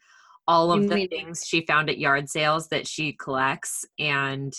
all 0.47 0.71
of 0.71 0.83
you 0.83 0.89
the 0.89 0.95
mean- 0.95 1.09
things 1.09 1.43
she 1.45 1.65
found 1.65 1.89
at 1.89 1.97
yard 1.97 2.29
sales 2.29 2.67
that 2.69 2.87
she 2.87 3.13
collects 3.13 3.85
and 3.99 4.53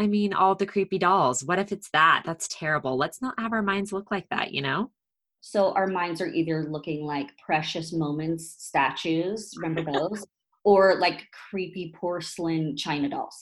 I 0.00 0.06
mean, 0.06 0.32
all 0.32 0.54
the 0.54 0.64
creepy 0.64 0.98
dolls. 0.98 1.42
What 1.42 1.58
if 1.58 1.72
it's 1.72 1.90
that? 1.90 2.22
That's 2.24 2.46
terrible. 2.48 2.96
Let's 2.96 3.20
not 3.20 3.34
have 3.40 3.52
our 3.52 3.62
minds 3.62 3.92
look 3.92 4.12
like 4.12 4.28
that, 4.30 4.52
you 4.52 4.62
know? 4.62 4.92
So 5.40 5.72
our 5.72 5.88
minds 5.88 6.20
are 6.20 6.28
either 6.28 6.68
looking 6.70 7.04
like 7.04 7.36
precious 7.44 7.92
moments 7.92 8.54
statues, 8.58 9.52
remember 9.56 9.90
those? 9.90 10.24
or 10.64 10.98
like 11.00 11.26
creepy 11.50 11.94
porcelain 11.98 12.76
china 12.76 13.08
dolls. 13.08 13.36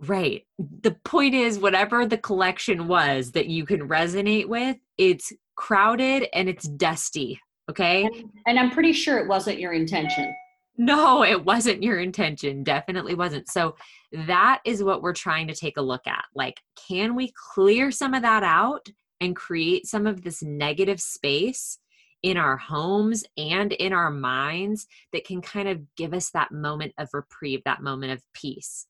Right. 0.00 0.46
The 0.58 0.96
point 1.04 1.34
is, 1.34 1.58
whatever 1.58 2.06
the 2.06 2.18
collection 2.18 2.88
was 2.88 3.32
that 3.32 3.46
you 3.46 3.66
can 3.66 3.88
resonate 3.88 4.46
with, 4.46 4.78
it's 4.96 5.32
crowded 5.56 6.26
and 6.32 6.48
it's 6.48 6.66
dusty. 6.66 7.38
Okay. 7.70 8.04
And, 8.04 8.30
and 8.46 8.58
I'm 8.58 8.70
pretty 8.70 8.92
sure 8.92 9.18
it 9.18 9.28
wasn't 9.28 9.60
your 9.60 9.72
intention. 9.72 10.34
No, 10.76 11.22
it 11.22 11.44
wasn't 11.44 11.82
your 11.82 12.00
intention. 12.00 12.64
Definitely 12.64 13.14
wasn't. 13.14 13.48
So 13.48 13.76
that 14.12 14.60
is 14.64 14.82
what 14.82 15.02
we're 15.02 15.12
trying 15.12 15.46
to 15.48 15.54
take 15.54 15.76
a 15.76 15.82
look 15.82 16.06
at. 16.06 16.24
Like, 16.34 16.60
can 16.88 17.14
we 17.14 17.32
clear 17.54 17.90
some 17.90 18.12
of 18.12 18.22
that 18.22 18.42
out 18.42 18.88
and 19.20 19.36
create 19.36 19.86
some 19.86 20.06
of 20.06 20.22
this 20.22 20.42
negative 20.42 21.00
space 21.00 21.78
in 22.22 22.36
our 22.36 22.56
homes 22.56 23.24
and 23.36 23.72
in 23.72 23.92
our 23.92 24.10
minds 24.10 24.86
that 25.12 25.24
can 25.24 25.40
kind 25.40 25.68
of 25.68 25.80
give 25.96 26.12
us 26.12 26.30
that 26.30 26.50
moment 26.50 26.92
of 26.98 27.08
reprieve, 27.12 27.62
that 27.64 27.82
moment 27.82 28.12
of 28.12 28.22
peace? 28.32 28.86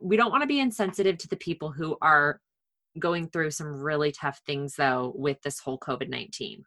We 0.00 0.16
don't 0.16 0.30
want 0.30 0.42
to 0.42 0.48
be 0.48 0.60
insensitive 0.60 1.18
to 1.18 1.28
the 1.28 1.36
people 1.36 1.70
who 1.70 1.98
are 2.00 2.40
going 2.98 3.28
through 3.28 3.50
some 3.50 3.82
really 3.82 4.12
tough 4.12 4.40
things, 4.46 4.76
though, 4.76 5.12
with 5.14 5.42
this 5.42 5.58
whole 5.58 5.78
COVID 5.78 6.08
19. 6.08 6.64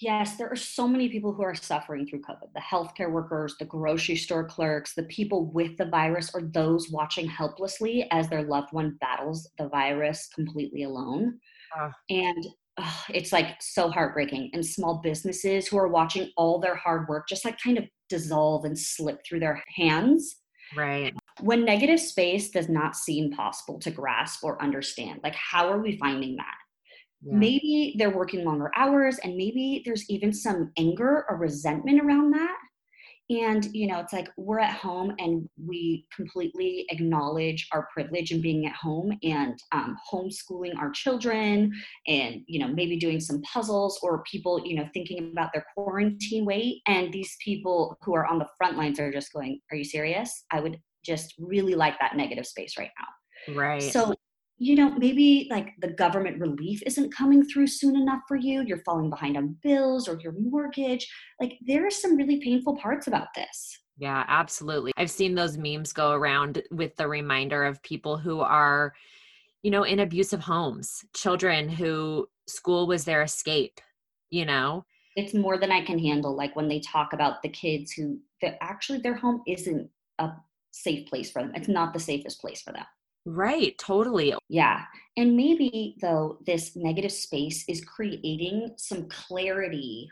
Yes, 0.00 0.36
there 0.36 0.50
are 0.50 0.56
so 0.56 0.88
many 0.88 1.10
people 1.10 1.34
who 1.34 1.42
are 1.42 1.54
suffering 1.54 2.06
through 2.06 2.22
COVID 2.22 2.54
the 2.54 2.60
healthcare 2.60 3.10
workers, 3.10 3.54
the 3.58 3.66
grocery 3.66 4.16
store 4.16 4.44
clerks, 4.44 4.94
the 4.94 5.02
people 5.04 5.50
with 5.52 5.76
the 5.76 5.84
virus, 5.84 6.30
or 6.34 6.40
those 6.42 6.90
watching 6.90 7.28
helplessly 7.28 8.08
as 8.10 8.28
their 8.28 8.42
loved 8.42 8.72
one 8.72 8.96
battles 9.00 9.48
the 9.58 9.68
virus 9.68 10.28
completely 10.34 10.84
alone. 10.84 11.38
Uh. 11.78 11.90
And 12.08 12.46
uh, 12.78 12.92
it's 13.10 13.30
like 13.30 13.60
so 13.60 13.90
heartbreaking. 13.90 14.50
And 14.54 14.64
small 14.64 15.00
businesses 15.02 15.68
who 15.68 15.76
are 15.76 15.88
watching 15.88 16.30
all 16.36 16.58
their 16.58 16.76
hard 16.76 17.06
work 17.06 17.28
just 17.28 17.44
like 17.44 17.60
kind 17.60 17.76
of 17.76 17.84
dissolve 18.08 18.64
and 18.64 18.78
slip 18.78 19.20
through 19.26 19.40
their 19.40 19.62
hands. 19.76 20.36
Right. 20.74 21.12
When 21.40 21.64
negative 21.64 22.00
space 22.00 22.50
does 22.50 22.70
not 22.70 22.96
seem 22.96 23.32
possible 23.32 23.78
to 23.80 23.90
grasp 23.90 24.42
or 24.44 24.62
understand, 24.62 25.20
like 25.22 25.34
how 25.34 25.68
are 25.68 25.80
we 25.80 25.98
finding 25.98 26.36
that? 26.36 26.54
Yeah. 27.22 27.36
Maybe 27.36 27.94
they're 27.98 28.16
working 28.16 28.44
longer 28.44 28.70
hours 28.76 29.18
and 29.22 29.36
maybe 29.36 29.82
there's 29.84 30.08
even 30.08 30.32
some 30.32 30.72
anger 30.78 31.26
or 31.28 31.36
resentment 31.36 32.00
around 32.00 32.32
that. 32.32 32.56
And, 33.30 33.68
you 33.72 33.86
know, 33.86 34.00
it's 34.00 34.12
like 34.12 34.28
we're 34.36 34.58
at 34.58 34.74
home 34.74 35.14
and 35.20 35.48
we 35.56 36.04
completely 36.14 36.84
acknowledge 36.90 37.68
our 37.70 37.86
privilege 37.94 38.32
in 38.32 38.40
being 38.40 38.66
at 38.66 38.74
home 38.74 39.16
and 39.22 39.56
um, 39.70 39.96
homeschooling 40.12 40.76
our 40.76 40.90
children 40.90 41.72
and, 42.08 42.40
you 42.48 42.58
know, 42.58 42.66
maybe 42.66 42.98
doing 42.98 43.20
some 43.20 43.40
puzzles 43.42 44.00
or 44.02 44.24
people, 44.24 44.60
you 44.66 44.74
know, 44.74 44.88
thinking 44.92 45.30
about 45.30 45.50
their 45.54 45.64
quarantine 45.76 46.44
weight. 46.44 46.82
And 46.88 47.12
these 47.12 47.36
people 47.44 47.96
who 48.02 48.16
are 48.16 48.26
on 48.26 48.40
the 48.40 48.48
front 48.58 48.76
lines 48.76 48.98
are 48.98 49.12
just 49.12 49.32
going, 49.32 49.60
Are 49.70 49.76
you 49.76 49.84
serious? 49.84 50.44
I 50.50 50.58
would 50.58 50.80
just 51.04 51.34
really 51.38 51.76
like 51.76 52.00
that 52.00 52.16
negative 52.16 52.46
space 52.46 52.76
right 52.76 52.90
now. 52.98 53.54
Right. 53.54 53.82
So 53.82 54.14
you 54.62 54.76
know, 54.76 54.90
maybe 54.90 55.48
like 55.50 55.72
the 55.80 55.88
government 55.88 56.38
relief 56.38 56.82
isn't 56.84 57.14
coming 57.14 57.42
through 57.42 57.66
soon 57.66 57.96
enough 57.96 58.20
for 58.28 58.36
you, 58.36 58.62
you're 58.62 58.84
falling 58.84 59.08
behind 59.08 59.38
on 59.38 59.56
bills 59.62 60.06
or 60.06 60.20
your 60.20 60.34
mortgage. 60.38 61.10
Like 61.40 61.58
there 61.66 61.86
are 61.86 61.90
some 61.90 62.14
really 62.14 62.40
painful 62.40 62.76
parts 62.76 63.06
about 63.06 63.28
this. 63.34 63.78
Yeah, 63.96 64.22
absolutely. 64.28 64.92
I've 64.98 65.10
seen 65.10 65.34
those 65.34 65.56
memes 65.56 65.94
go 65.94 66.12
around 66.12 66.62
with 66.70 66.94
the 66.96 67.08
reminder 67.08 67.64
of 67.64 67.82
people 67.82 68.18
who 68.18 68.40
are, 68.40 68.92
you 69.62 69.70
know, 69.70 69.84
in 69.84 70.00
abusive 70.00 70.40
homes, 70.40 71.06
children 71.14 71.70
who 71.70 72.28
school 72.46 72.86
was 72.86 73.06
their 73.06 73.22
escape, 73.22 73.80
you 74.28 74.44
know. 74.44 74.84
It's 75.16 75.32
more 75.32 75.56
than 75.56 75.72
I 75.72 75.82
can 75.82 75.98
handle. 75.98 76.36
Like 76.36 76.54
when 76.54 76.68
they 76.68 76.80
talk 76.80 77.14
about 77.14 77.40
the 77.40 77.48
kids 77.48 77.92
who 77.92 78.18
actually 78.60 78.98
their 78.98 79.16
home 79.16 79.40
isn't 79.46 79.88
a 80.18 80.32
safe 80.70 81.08
place 81.08 81.30
for 81.30 81.40
them. 81.40 81.52
It's 81.54 81.68
not 81.68 81.94
the 81.94 81.98
safest 81.98 82.42
place 82.42 82.60
for 82.60 82.72
them. 82.74 82.84
Right, 83.26 83.76
totally. 83.78 84.34
Yeah. 84.48 84.84
And 85.16 85.36
maybe, 85.36 85.96
though, 86.00 86.38
this 86.46 86.74
negative 86.74 87.12
space 87.12 87.64
is 87.68 87.84
creating 87.84 88.70
some 88.76 89.08
clarity 89.08 90.10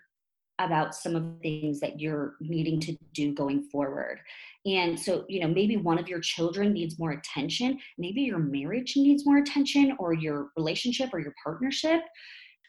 about 0.58 0.94
some 0.94 1.14
of 1.14 1.22
the 1.22 1.60
things 1.60 1.80
that 1.80 2.00
you're 2.00 2.34
needing 2.40 2.80
to 2.80 2.96
do 3.14 3.32
going 3.32 3.62
forward. 3.62 4.20
And 4.66 4.98
so, 4.98 5.24
you 5.28 5.40
know, 5.40 5.48
maybe 5.48 5.76
one 5.76 5.98
of 5.98 6.08
your 6.08 6.20
children 6.20 6.72
needs 6.72 6.98
more 6.98 7.12
attention, 7.12 7.78
maybe 7.96 8.22
your 8.22 8.40
marriage 8.40 8.94
needs 8.96 9.24
more 9.24 9.38
attention, 9.38 9.96
or 9.98 10.12
your 10.12 10.50
relationship 10.56 11.10
or 11.12 11.20
your 11.20 11.34
partnership. 11.42 12.00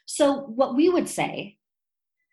So, 0.06 0.44
what 0.54 0.76
we 0.76 0.88
would 0.88 1.08
say 1.08 1.58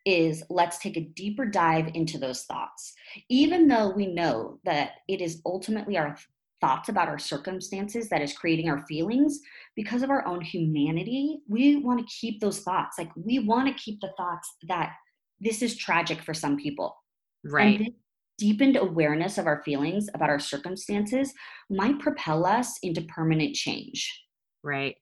is 0.05 0.41
let's 0.49 0.77
take 0.77 0.95
a 0.95 1.01
deeper 1.01 1.45
dive 1.45 1.89
into 1.93 2.17
those 2.17 2.43
thoughts. 2.43 2.93
Even 3.29 3.67
though 3.67 3.89
we 3.89 4.07
know 4.07 4.59
that 4.63 4.91
it 5.09 5.19
is 5.21 5.41
ultimately 5.45 5.97
our 5.97 6.17
thoughts 6.61 6.89
about 6.89 7.07
our 7.07 7.19
circumstances 7.19 8.09
that 8.09 8.21
is 8.21 8.33
creating 8.33 8.69
our 8.69 8.85
feelings. 8.87 9.39
Because 9.75 10.03
of 10.03 10.09
our 10.09 10.25
own 10.27 10.41
humanity 10.41 11.39
we 11.47 11.77
want 11.77 11.99
to 11.99 12.15
keep 12.19 12.39
those 12.39 12.59
thoughts. 12.61 12.97
Like 12.97 13.11
we 13.15 13.39
want 13.39 13.67
to 13.67 13.83
keep 13.83 13.99
the 14.01 14.13
thoughts 14.17 14.55
that 14.67 14.93
this 15.39 15.61
is 15.61 15.75
tragic 15.77 16.21
for 16.21 16.33
some 16.33 16.57
people. 16.57 16.95
Right. 17.43 17.79
and 17.79 17.89
deepened 18.37 18.75
awareness 18.75 19.37
of 19.37 19.47
our 19.47 19.63
feelings 19.63 20.09
about 20.13 20.29
our 20.29 20.39
circumstances 20.39 21.33
might 21.69 21.99
propel 21.99 22.45
us 22.45 22.77
into 22.83 23.01
permanent 23.01 23.55
change. 23.55 24.23
Right. 24.63 24.95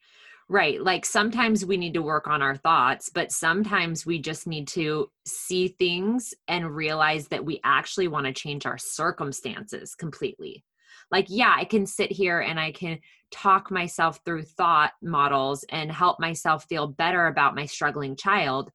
Right 0.48 0.80
like 0.80 1.06
sometimes 1.06 1.66
we 1.66 1.76
need 1.76 1.96
to 1.96 2.04
work 2.04 2.28
on 2.28 2.44
our 2.44 2.56
thoughts 2.56 3.10
but 3.10 3.32
sometimes 3.32 4.06
we 4.06 4.20
just 4.20 4.46
need 4.46 4.68
to 4.68 5.10
see 5.26 5.70
things 5.70 6.36
and 6.48 6.76
realize 6.76 7.28
that 7.30 7.44
we 7.44 7.60
actually 7.64 8.08
want 8.08 8.28
to 8.28 8.34
change 8.34 8.68
our 8.68 8.78
circumstances 8.78 9.96
completely 9.96 10.64
like 11.12 11.26
yeah 11.30 11.54
i 11.58 11.66
can 11.66 11.86
sit 11.86 12.12
here 12.12 12.40
and 12.40 12.60
i 12.60 12.72
can 12.72 13.00
talk 13.32 13.72
myself 13.72 14.20
through 14.26 14.44
thought 14.44 14.92
models 15.02 15.66
and 15.70 15.92
help 15.92 16.20
myself 16.20 16.66
feel 16.70 16.88
better 16.88 17.28
about 17.28 17.56
my 17.56 17.66
struggling 17.66 18.16
child 18.16 18.72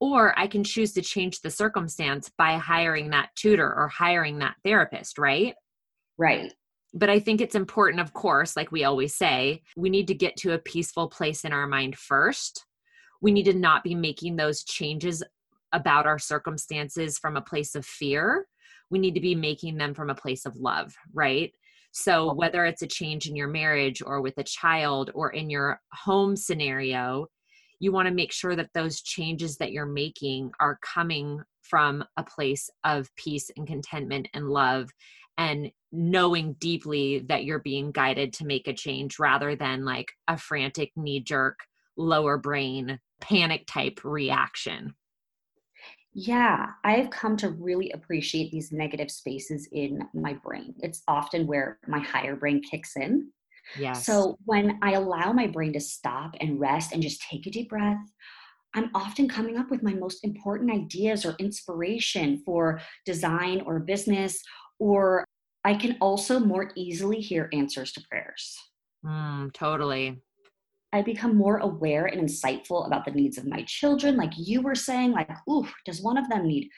or 0.00 0.38
i 0.38 0.46
can 0.46 0.64
choose 0.64 0.92
to 0.92 1.02
change 1.02 1.40
the 1.40 1.50
circumstance 1.50 2.30
by 2.36 2.54
hiring 2.54 3.10
that 3.10 3.30
tutor 3.36 3.74
or 3.74 3.88
hiring 3.88 4.38
that 4.38 4.56
therapist 4.64 5.18
right 5.18 5.54
right 6.18 6.52
but 6.94 7.10
I 7.10 7.18
think 7.18 7.40
it's 7.40 7.56
important, 7.56 8.00
of 8.00 8.12
course, 8.12 8.56
like 8.56 8.70
we 8.70 8.84
always 8.84 9.16
say, 9.16 9.62
we 9.76 9.90
need 9.90 10.06
to 10.06 10.14
get 10.14 10.36
to 10.38 10.52
a 10.52 10.58
peaceful 10.58 11.08
place 11.08 11.44
in 11.44 11.52
our 11.52 11.66
mind 11.66 11.98
first. 11.98 12.64
We 13.20 13.32
need 13.32 13.46
to 13.46 13.52
not 13.52 13.82
be 13.82 13.96
making 13.96 14.36
those 14.36 14.62
changes 14.62 15.22
about 15.72 16.06
our 16.06 16.20
circumstances 16.20 17.18
from 17.18 17.36
a 17.36 17.42
place 17.42 17.74
of 17.74 17.84
fear. 17.84 18.46
We 18.90 19.00
need 19.00 19.14
to 19.14 19.20
be 19.20 19.34
making 19.34 19.76
them 19.76 19.92
from 19.92 20.08
a 20.08 20.14
place 20.14 20.46
of 20.46 20.56
love, 20.56 20.94
right? 21.12 21.52
So, 21.96 22.34
whether 22.34 22.64
it's 22.64 22.82
a 22.82 22.88
change 22.88 23.28
in 23.28 23.36
your 23.36 23.46
marriage 23.46 24.02
or 24.04 24.20
with 24.20 24.36
a 24.38 24.42
child 24.42 25.12
or 25.14 25.30
in 25.30 25.48
your 25.48 25.80
home 25.92 26.36
scenario, 26.36 27.28
you 27.78 27.92
want 27.92 28.08
to 28.08 28.14
make 28.14 28.32
sure 28.32 28.56
that 28.56 28.70
those 28.74 29.00
changes 29.00 29.58
that 29.58 29.70
you're 29.70 29.86
making 29.86 30.50
are 30.58 30.80
coming 30.82 31.40
from 31.62 32.04
a 32.16 32.24
place 32.24 32.68
of 32.82 33.14
peace 33.14 33.48
and 33.56 33.68
contentment 33.68 34.26
and 34.34 34.50
love 34.50 34.90
and 35.38 35.70
knowing 35.92 36.54
deeply 36.54 37.20
that 37.28 37.44
you're 37.44 37.60
being 37.60 37.92
guided 37.92 38.32
to 38.32 38.46
make 38.46 38.66
a 38.66 38.74
change 38.74 39.20
rather 39.20 39.54
than 39.54 39.84
like 39.84 40.10
a 40.26 40.36
frantic 40.36 40.90
knee 40.96 41.20
jerk 41.20 41.60
lower 41.96 42.36
brain 42.36 42.98
panic 43.20 43.64
type 43.68 44.00
reaction 44.02 44.94
Yeah, 46.14 46.70
I've 46.84 47.10
come 47.10 47.36
to 47.38 47.50
really 47.50 47.90
appreciate 47.90 48.52
these 48.52 48.70
negative 48.70 49.10
spaces 49.10 49.68
in 49.72 50.08
my 50.14 50.34
brain. 50.34 50.74
It's 50.78 51.02
often 51.08 51.46
where 51.46 51.78
my 51.88 51.98
higher 51.98 52.36
brain 52.36 52.62
kicks 52.62 52.96
in. 52.96 53.32
Yes. 53.78 54.06
So 54.06 54.36
when 54.44 54.78
I 54.80 54.92
allow 54.92 55.32
my 55.32 55.48
brain 55.48 55.72
to 55.72 55.80
stop 55.80 56.36
and 56.40 56.60
rest 56.60 56.92
and 56.92 57.02
just 57.02 57.22
take 57.22 57.46
a 57.46 57.50
deep 57.50 57.70
breath, 57.70 57.98
I'm 58.74 58.90
often 58.94 59.28
coming 59.28 59.56
up 59.56 59.70
with 59.70 59.82
my 59.82 59.94
most 59.94 60.24
important 60.24 60.70
ideas 60.70 61.24
or 61.24 61.34
inspiration 61.38 62.42
for 62.44 62.80
design 63.04 63.62
or 63.62 63.80
business, 63.80 64.40
or 64.78 65.24
I 65.64 65.74
can 65.74 65.96
also 66.00 66.38
more 66.38 66.70
easily 66.76 67.20
hear 67.20 67.48
answers 67.52 67.92
to 67.92 68.02
prayers. 68.08 68.56
Mm, 69.04 69.52
totally. 69.52 70.22
I 70.94 71.02
become 71.02 71.36
more 71.36 71.58
aware 71.58 72.06
and 72.06 72.20
insightful 72.20 72.86
about 72.86 73.04
the 73.04 73.10
needs 73.10 73.36
of 73.36 73.48
my 73.48 73.64
children. 73.66 74.16
Like 74.16 74.32
you 74.36 74.62
were 74.62 74.76
saying, 74.76 75.10
like, 75.10 75.28
ooh, 75.50 75.66
does 75.84 76.00
one 76.00 76.16
of 76.16 76.28
them 76.28 76.46
need 76.46 76.70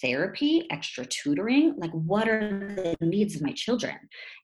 therapy, 0.00 0.68
extra 0.70 1.04
tutoring? 1.04 1.74
Like, 1.76 1.90
what 1.90 2.28
are 2.28 2.96
the 3.00 3.06
needs 3.06 3.34
of 3.34 3.42
my 3.42 3.50
children? 3.50 3.96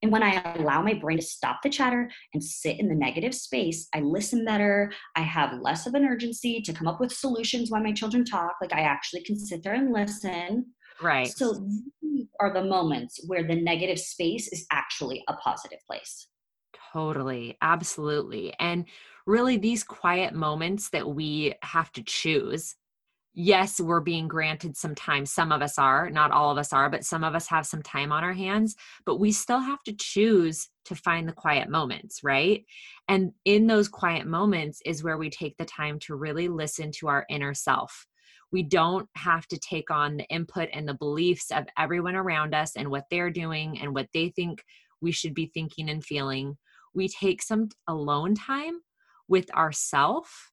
And 0.03 0.11
when 0.11 0.25
I 0.25 0.57
allow 0.57 0.83
my 0.83 0.95
brain 0.95 1.19
to 1.19 1.25
stop 1.25 1.61
the 1.63 1.71
chatter 1.71 2.11
and 2.35 2.43
sit 2.43 2.81
in 2.81 2.89
the 2.89 2.97
negative 2.97 3.33
space, 3.33 3.87
I 3.95 4.01
listen 4.01 4.45
better. 4.45 4.93
I 5.15 5.21
have 5.21 5.61
less 5.63 5.87
of 5.87 5.95
an 5.95 6.05
urgency 6.05 6.61
to 6.61 6.73
come 6.73 6.89
up 6.89 6.99
with 6.99 7.13
solutions 7.13 7.71
when 7.71 7.85
my 7.85 7.93
children 7.93 8.25
talk. 8.25 8.57
Like, 8.61 8.73
I 8.73 8.81
actually 8.81 9.23
can 9.23 9.39
sit 9.39 9.63
there 9.63 9.75
and 9.75 9.93
listen. 9.93 10.67
Right. 11.01 11.29
So, 11.29 11.65
these 12.03 12.27
are 12.41 12.53
the 12.53 12.65
moments 12.65 13.21
where 13.29 13.45
the 13.45 13.55
negative 13.55 14.01
space 14.01 14.49
is 14.49 14.67
actually 14.73 15.23
a 15.29 15.35
positive 15.35 15.79
place. 15.87 16.27
Totally. 16.93 17.57
Absolutely. 17.63 18.53
And 18.59 18.85
really, 19.27 19.57
these 19.57 19.85
quiet 19.85 20.35
moments 20.35 20.91
that 20.91 21.09
we 21.09 21.55
have 21.63 21.93
to 21.93 22.03
choose. 22.03 22.75
Yes, 23.35 23.81
we're 23.81 24.01
being 24.01 24.29
granted 24.29 24.77
some 24.77 24.95
time. 24.95 25.25
Some 25.25 25.53
of 25.53 25.63
us 25.63 25.79
are, 25.79 26.11
not 26.11 26.33
all 26.33 26.51
of 26.51 26.59
us 26.59 26.73
are, 26.73 26.91
but 26.91 27.05
some 27.05 27.25
of 27.25 27.35
us 27.35 27.47
have 27.49 27.67
some 27.67 27.83
time 27.83 28.13
on 28.13 28.23
our 28.23 28.35
hands. 28.35 28.77
But 29.07 29.21
we 29.21 29.33
still 29.33 29.61
have 29.61 29.83
to 29.85 29.95
choose 29.95 30.69
to 30.85 30.95
find 30.95 31.27
the 31.27 31.33
quiet 31.33 31.71
moments, 31.71 32.21
right? 32.23 32.65
And 33.09 33.33
in 33.47 33.67
those 33.67 33.89
quiet 33.89 34.27
moments 34.27 34.83
is 34.85 35.03
where 35.03 35.17
we 35.17 35.31
take 35.31 35.57
the 35.57 35.65
time 35.65 35.99
to 36.01 36.15
really 36.15 36.49
listen 36.49 36.93
to 36.99 37.09
our 37.09 37.25
inner 37.31 37.55
self. 37.55 38.07
We 38.51 38.63
don't 38.63 39.09
have 39.17 39.47
to 39.49 39.59
take 39.59 39.91
on 39.91 40.19
the 40.19 40.29
input 40.29 40.69
and 40.75 40.87
the 40.87 40.93
beliefs 40.93 41.51
of 41.51 41.65
everyone 41.79 42.17
around 42.17 42.55
us 42.55 42.77
and 42.77 42.91
what 42.91 43.05
they're 43.11 43.31
doing 43.31 43.81
and 43.81 43.95
what 43.95 44.09
they 44.13 44.29
think 44.29 44.63
we 45.01 45.11
should 45.11 45.33
be 45.33 45.47
thinking 45.47 45.89
and 45.89 46.05
feeling 46.05 46.59
we 46.95 47.09
take 47.09 47.43
some 47.43 47.69
alone 47.89 48.35
time 48.35 48.81
with 49.29 49.53
ourself 49.55 50.51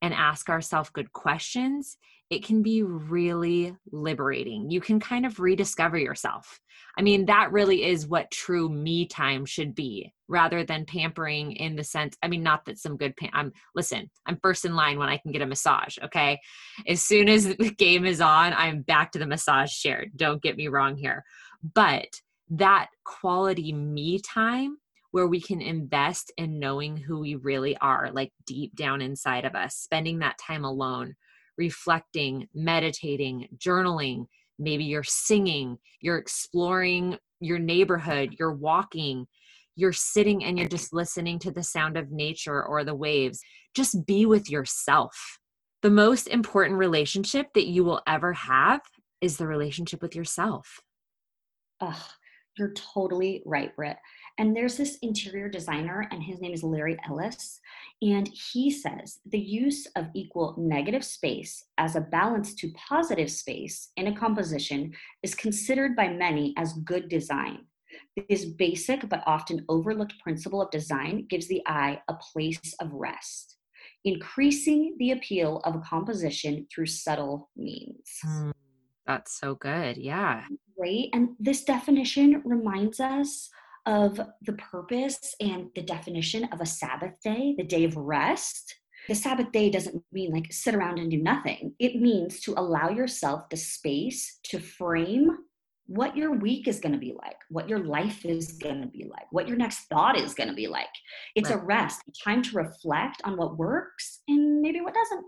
and 0.00 0.12
ask 0.12 0.48
ourselves 0.48 0.90
good 0.90 1.12
questions, 1.12 1.96
it 2.28 2.44
can 2.44 2.62
be 2.62 2.82
really 2.82 3.76
liberating. 3.92 4.70
You 4.70 4.80
can 4.80 4.98
kind 4.98 5.26
of 5.26 5.38
rediscover 5.38 5.98
yourself. 5.98 6.60
I 6.98 7.02
mean, 7.02 7.26
that 7.26 7.52
really 7.52 7.84
is 7.84 8.06
what 8.06 8.30
true 8.30 8.68
me 8.68 9.06
time 9.06 9.44
should 9.44 9.74
be 9.74 10.12
rather 10.28 10.64
than 10.64 10.86
pampering 10.86 11.52
in 11.52 11.76
the 11.76 11.84
sense, 11.84 12.16
I 12.22 12.28
mean, 12.28 12.42
not 12.42 12.64
that 12.64 12.78
some 12.78 12.96
good, 12.96 13.14
pam- 13.16 13.30
I'm, 13.34 13.52
listen, 13.74 14.10
I'm 14.26 14.38
first 14.42 14.64
in 14.64 14.74
line 14.74 14.98
when 14.98 15.10
I 15.10 15.18
can 15.18 15.30
get 15.30 15.42
a 15.42 15.46
massage, 15.46 15.98
okay? 16.02 16.40
As 16.88 17.02
soon 17.02 17.28
as 17.28 17.44
the 17.56 17.70
game 17.70 18.06
is 18.06 18.20
on, 18.20 18.54
I'm 18.54 18.80
back 18.80 19.12
to 19.12 19.18
the 19.18 19.26
massage 19.26 19.72
chair. 19.72 20.06
Don't 20.16 20.42
get 20.42 20.56
me 20.56 20.68
wrong 20.68 20.96
here. 20.96 21.24
But 21.74 22.08
that 22.48 22.88
quality 23.04 23.72
me 23.72 24.18
time 24.20 24.78
where 25.12 25.26
we 25.26 25.40
can 25.40 25.60
invest 25.60 26.32
in 26.36 26.58
knowing 26.58 26.96
who 26.96 27.20
we 27.20 27.36
really 27.36 27.76
are, 27.78 28.10
like 28.12 28.32
deep 28.46 28.74
down 28.74 29.00
inside 29.00 29.44
of 29.44 29.54
us, 29.54 29.76
spending 29.76 30.18
that 30.18 30.38
time 30.38 30.64
alone, 30.64 31.14
reflecting, 31.56 32.48
meditating, 32.54 33.46
journaling. 33.56 34.26
Maybe 34.58 34.84
you're 34.84 35.04
singing, 35.04 35.78
you're 36.00 36.18
exploring 36.18 37.18
your 37.40 37.58
neighborhood, 37.58 38.36
you're 38.38 38.54
walking, 38.54 39.26
you're 39.76 39.92
sitting 39.92 40.44
and 40.44 40.58
you're 40.58 40.68
just 40.68 40.92
listening 40.92 41.38
to 41.40 41.50
the 41.50 41.62
sound 41.62 41.96
of 41.96 42.10
nature 42.10 42.62
or 42.62 42.84
the 42.84 42.94
waves. 42.94 43.40
Just 43.74 44.06
be 44.06 44.26
with 44.26 44.50
yourself. 44.50 45.38
The 45.82 45.90
most 45.90 46.26
important 46.28 46.78
relationship 46.78 47.48
that 47.54 47.66
you 47.66 47.84
will 47.84 48.00
ever 48.06 48.32
have 48.32 48.80
is 49.20 49.36
the 49.36 49.46
relationship 49.46 50.00
with 50.00 50.14
yourself. 50.14 50.80
Ugh, 51.80 52.02
you're 52.56 52.72
totally 52.74 53.42
right, 53.44 53.74
Britt. 53.74 53.96
And 54.38 54.56
there's 54.56 54.76
this 54.76 54.98
interior 55.02 55.48
designer, 55.48 56.08
and 56.10 56.22
his 56.22 56.40
name 56.40 56.52
is 56.52 56.62
Larry 56.62 56.96
Ellis. 57.08 57.60
And 58.00 58.28
he 58.28 58.70
says 58.70 59.18
the 59.26 59.38
use 59.38 59.86
of 59.94 60.06
equal 60.14 60.54
negative 60.58 61.04
space 61.04 61.64
as 61.78 61.96
a 61.96 62.00
balance 62.00 62.54
to 62.56 62.72
positive 62.72 63.30
space 63.30 63.90
in 63.96 64.06
a 64.06 64.16
composition 64.16 64.92
is 65.22 65.34
considered 65.34 65.94
by 65.94 66.08
many 66.08 66.54
as 66.56 66.72
good 66.84 67.08
design. 67.08 67.66
This 68.28 68.46
basic 68.46 69.08
but 69.08 69.22
often 69.26 69.64
overlooked 69.68 70.14
principle 70.22 70.62
of 70.62 70.70
design 70.70 71.26
gives 71.28 71.46
the 71.46 71.62
eye 71.66 72.00
a 72.08 72.14
place 72.14 72.74
of 72.80 72.92
rest, 72.92 73.58
increasing 74.04 74.96
the 74.98 75.12
appeal 75.12 75.60
of 75.64 75.74
a 75.74 75.80
composition 75.80 76.66
through 76.74 76.86
subtle 76.86 77.50
means. 77.56 78.18
Mm, 78.24 78.52
that's 79.06 79.38
so 79.38 79.54
good. 79.54 79.96
Yeah. 79.98 80.44
Right. 80.78 81.08
And 81.12 81.30
this 81.38 81.64
definition 81.64 82.42
reminds 82.44 82.98
us 82.98 83.50
of 83.86 84.20
the 84.42 84.52
purpose 84.54 85.34
and 85.40 85.68
the 85.74 85.82
definition 85.82 86.44
of 86.52 86.60
a 86.60 86.66
Sabbath 86.66 87.14
day, 87.22 87.54
the 87.56 87.64
day 87.64 87.84
of 87.84 87.96
rest. 87.96 88.76
The 89.08 89.14
Sabbath 89.14 89.50
day 89.50 89.70
doesn't 89.70 90.02
mean 90.12 90.32
like 90.32 90.52
sit 90.52 90.74
around 90.74 90.98
and 90.98 91.10
do 91.10 91.20
nothing. 91.20 91.74
It 91.78 92.00
means 92.00 92.40
to 92.40 92.54
allow 92.56 92.90
yourself 92.90 93.48
the 93.50 93.56
space 93.56 94.38
to 94.44 94.60
frame 94.60 95.38
what 95.86 96.16
your 96.16 96.32
week 96.32 96.68
is 96.68 96.78
going 96.78 96.92
to 96.92 96.98
be 96.98 97.12
like, 97.12 97.36
what 97.48 97.68
your 97.68 97.80
life 97.80 98.24
is 98.24 98.52
going 98.52 98.80
to 98.80 98.86
be 98.86 99.04
like, 99.10 99.26
what 99.32 99.48
your 99.48 99.56
next 99.56 99.86
thought 99.86 100.16
is 100.16 100.34
going 100.34 100.48
to 100.48 100.54
be 100.54 100.68
like. 100.68 100.86
It's 101.34 101.50
right. 101.50 101.58
a 101.58 101.64
rest, 101.64 102.00
a 102.08 102.12
time 102.24 102.42
to 102.42 102.56
reflect 102.56 103.20
on 103.24 103.36
what 103.36 103.58
works 103.58 104.20
and 104.28 104.60
maybe 104.60 104.80
what 104.80 104.94
doesn't. 104.94 105.24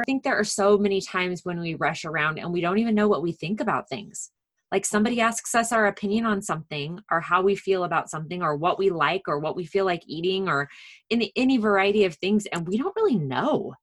I 0.00 0.04
think 0.04 0.22
there 0.22 0.38
are 0.38 0.44
so 0.44 0.78
many 0.78 1.02
times 1.02 1.44
when 1.44 1.60
we 1.60 1.74
rush 1.74 2.06
around 2.06 2.38
and 2.38 2.50
we 2.50 2.62
don't 2.62 2.78
even 2.78 2.94
know 2.94 3.08
what 3.08 3.22
we 3.22 3.32
think 3.32 3.60
about 3.60 3.90
things 3.90 4.30
like 4.72 4.84
somebody 4.84 5.20
asks 5.20 5.54
us 5.54 5.72
our 5.72 5.86
opinion 5.86 6.26
on 6.26 6.42
something 6.42 7.00
or 7.10 7.20
how 7.20 7.42
we 7.42 7.56
feel 7.56 7.84
about 7.84 8.10
something 8.10 8.42
or 8.42 8.56
what 8.56 8.78
we 8.78 8.90
like 8.90 9.22
or 9.26 9.38
what 9.38 9.56
we 9.56 9.64
feel 9.64 9.84
like 9.84 10.02
eating 10.06 10.48
or 10.48 10.68
in 11.08 11.24
any 11.36 11.58
variety 11.58 12.04
of 12.04 12.14
things 12.16 12.46
and 12.52 12.66
we 12.68 12.76
don't 12.76 12.96
really 12.96 13.16
know 13.16 13.74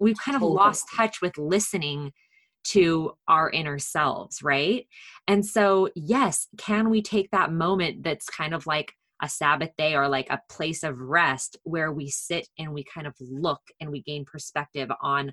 we've 0.00 0.18
kind 0.18 0.36
of 0.36 0.40
totally. 0.40 0.56
lost 0.56 0.86
touch 0.96 1.20
with 1.20 1.36
listening 1.38 2.12
to 2.64 3.12
our 3.28 3.50
inner 3.50 3.78
selves 3.78 4.42
right 4.42 4.86
and 5.28 5.44
so 5.44 5.88
yes 5.94 6.46
can 6.56 6.88
we 6.88 7.02
take 7.02 7.30
that 7.30 7.52
moment 7.52 8.02
that's 8.02 8.28
kind 8.28 8.54
of 8.54 8.66
like 8.66 8.92
a 9.22 9.28
sabbath 9.28 9.70
day 9.78 9.94
or 9.94 10.08
like 10.08 10.26
a 10.30 10.40
place 10.50 10.82
of 10.82 10.98
rest 10.98 11.56
where 11.62 11.92
we 11.92 12.08
sit 12.08 12.48
and 12.58 12.72
we 12.72 12.84
kind 12.84 13.06
of 13.06 13.14
look 13.20 13.60
and 13.80 13.90
we 13.90 14.02
gain 14.02 14.24
perspective 14.24 14.90
on 15.02 15.32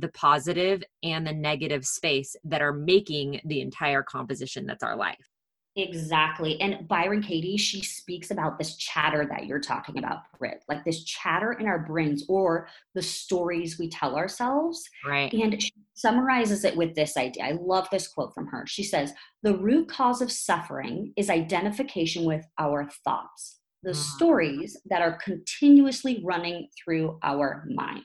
the 0.00 0.08
positive 0.08 0.82
and 1.02 1.26
the 1.26 1.32
negative 1.32 1.84
space 1.84 2.36
that 2.44 2.62
are 2.62 2.72
making 2.72 3.40
the 3.44 3.60
entire 3.60 4.02
composition 4.02 4.66
that's 4.66 4.82
our 4.82 4.96
life. 4.96 5.30
Exactly. 5.76 6.60
And 6.60 6.88
Byron 6.88 7.22
Katie, 7.22 7.56
she 7.56 7.80
speaks 7.82 8.32
about 8.32 8.58
this 8.58 8.76
chatter 8.76 9.24
that 9.30 9.46
you're 9.46 9.60
talking 9.60 9.98
about, 9.98 10.18
Britt, 10.38 10.64
like 10.68 10.84
this 10.84 11.04
chatter 11.04 11.52
in 11.52 11.66
our 11.66 11.78
brains 11.78 12.24
or 12.28 12.68
the 12.94 13.02
stories 13.02 13.78
we 13.78 13.88
tell 13.88 14.16
ourselves. 14.16 14.82
Right. 15.06 15.32
And 15.32 15.62
she 15.62 15.72
summarizes 15.94 16.64
it 16.64 16.76
with 16.76 16.96
this 16.96 17.16
idea. 17.16 17.44
I 17.44 17.52
love 17.52 17.86
this 17.90 18.08
quote 18.08 18.34
from 18.34 18.48
her. 18.48 18.64
She 18.66 18.82
says, 18.82 19.12
The 19.42 19.56
root 19.56 19.88
cause 19.88 20.20
of 20.20 20.32
suffering 20.32 21.12
is 21.16 21.30
identification 21.30 22.24
with 22.24 22.44
our 22.58 22.90
thoughts, 23.04 23.60
the 23.84 23.92
mm. 23.92 23.96
stories 23.96 24.76
that 24.86 25.02
are 25.02 25.18
continuously 25.22 26.20
running 26.24 26.68
through 26.82 27.18
our 27.22 27.64
minds. 27.68 28.04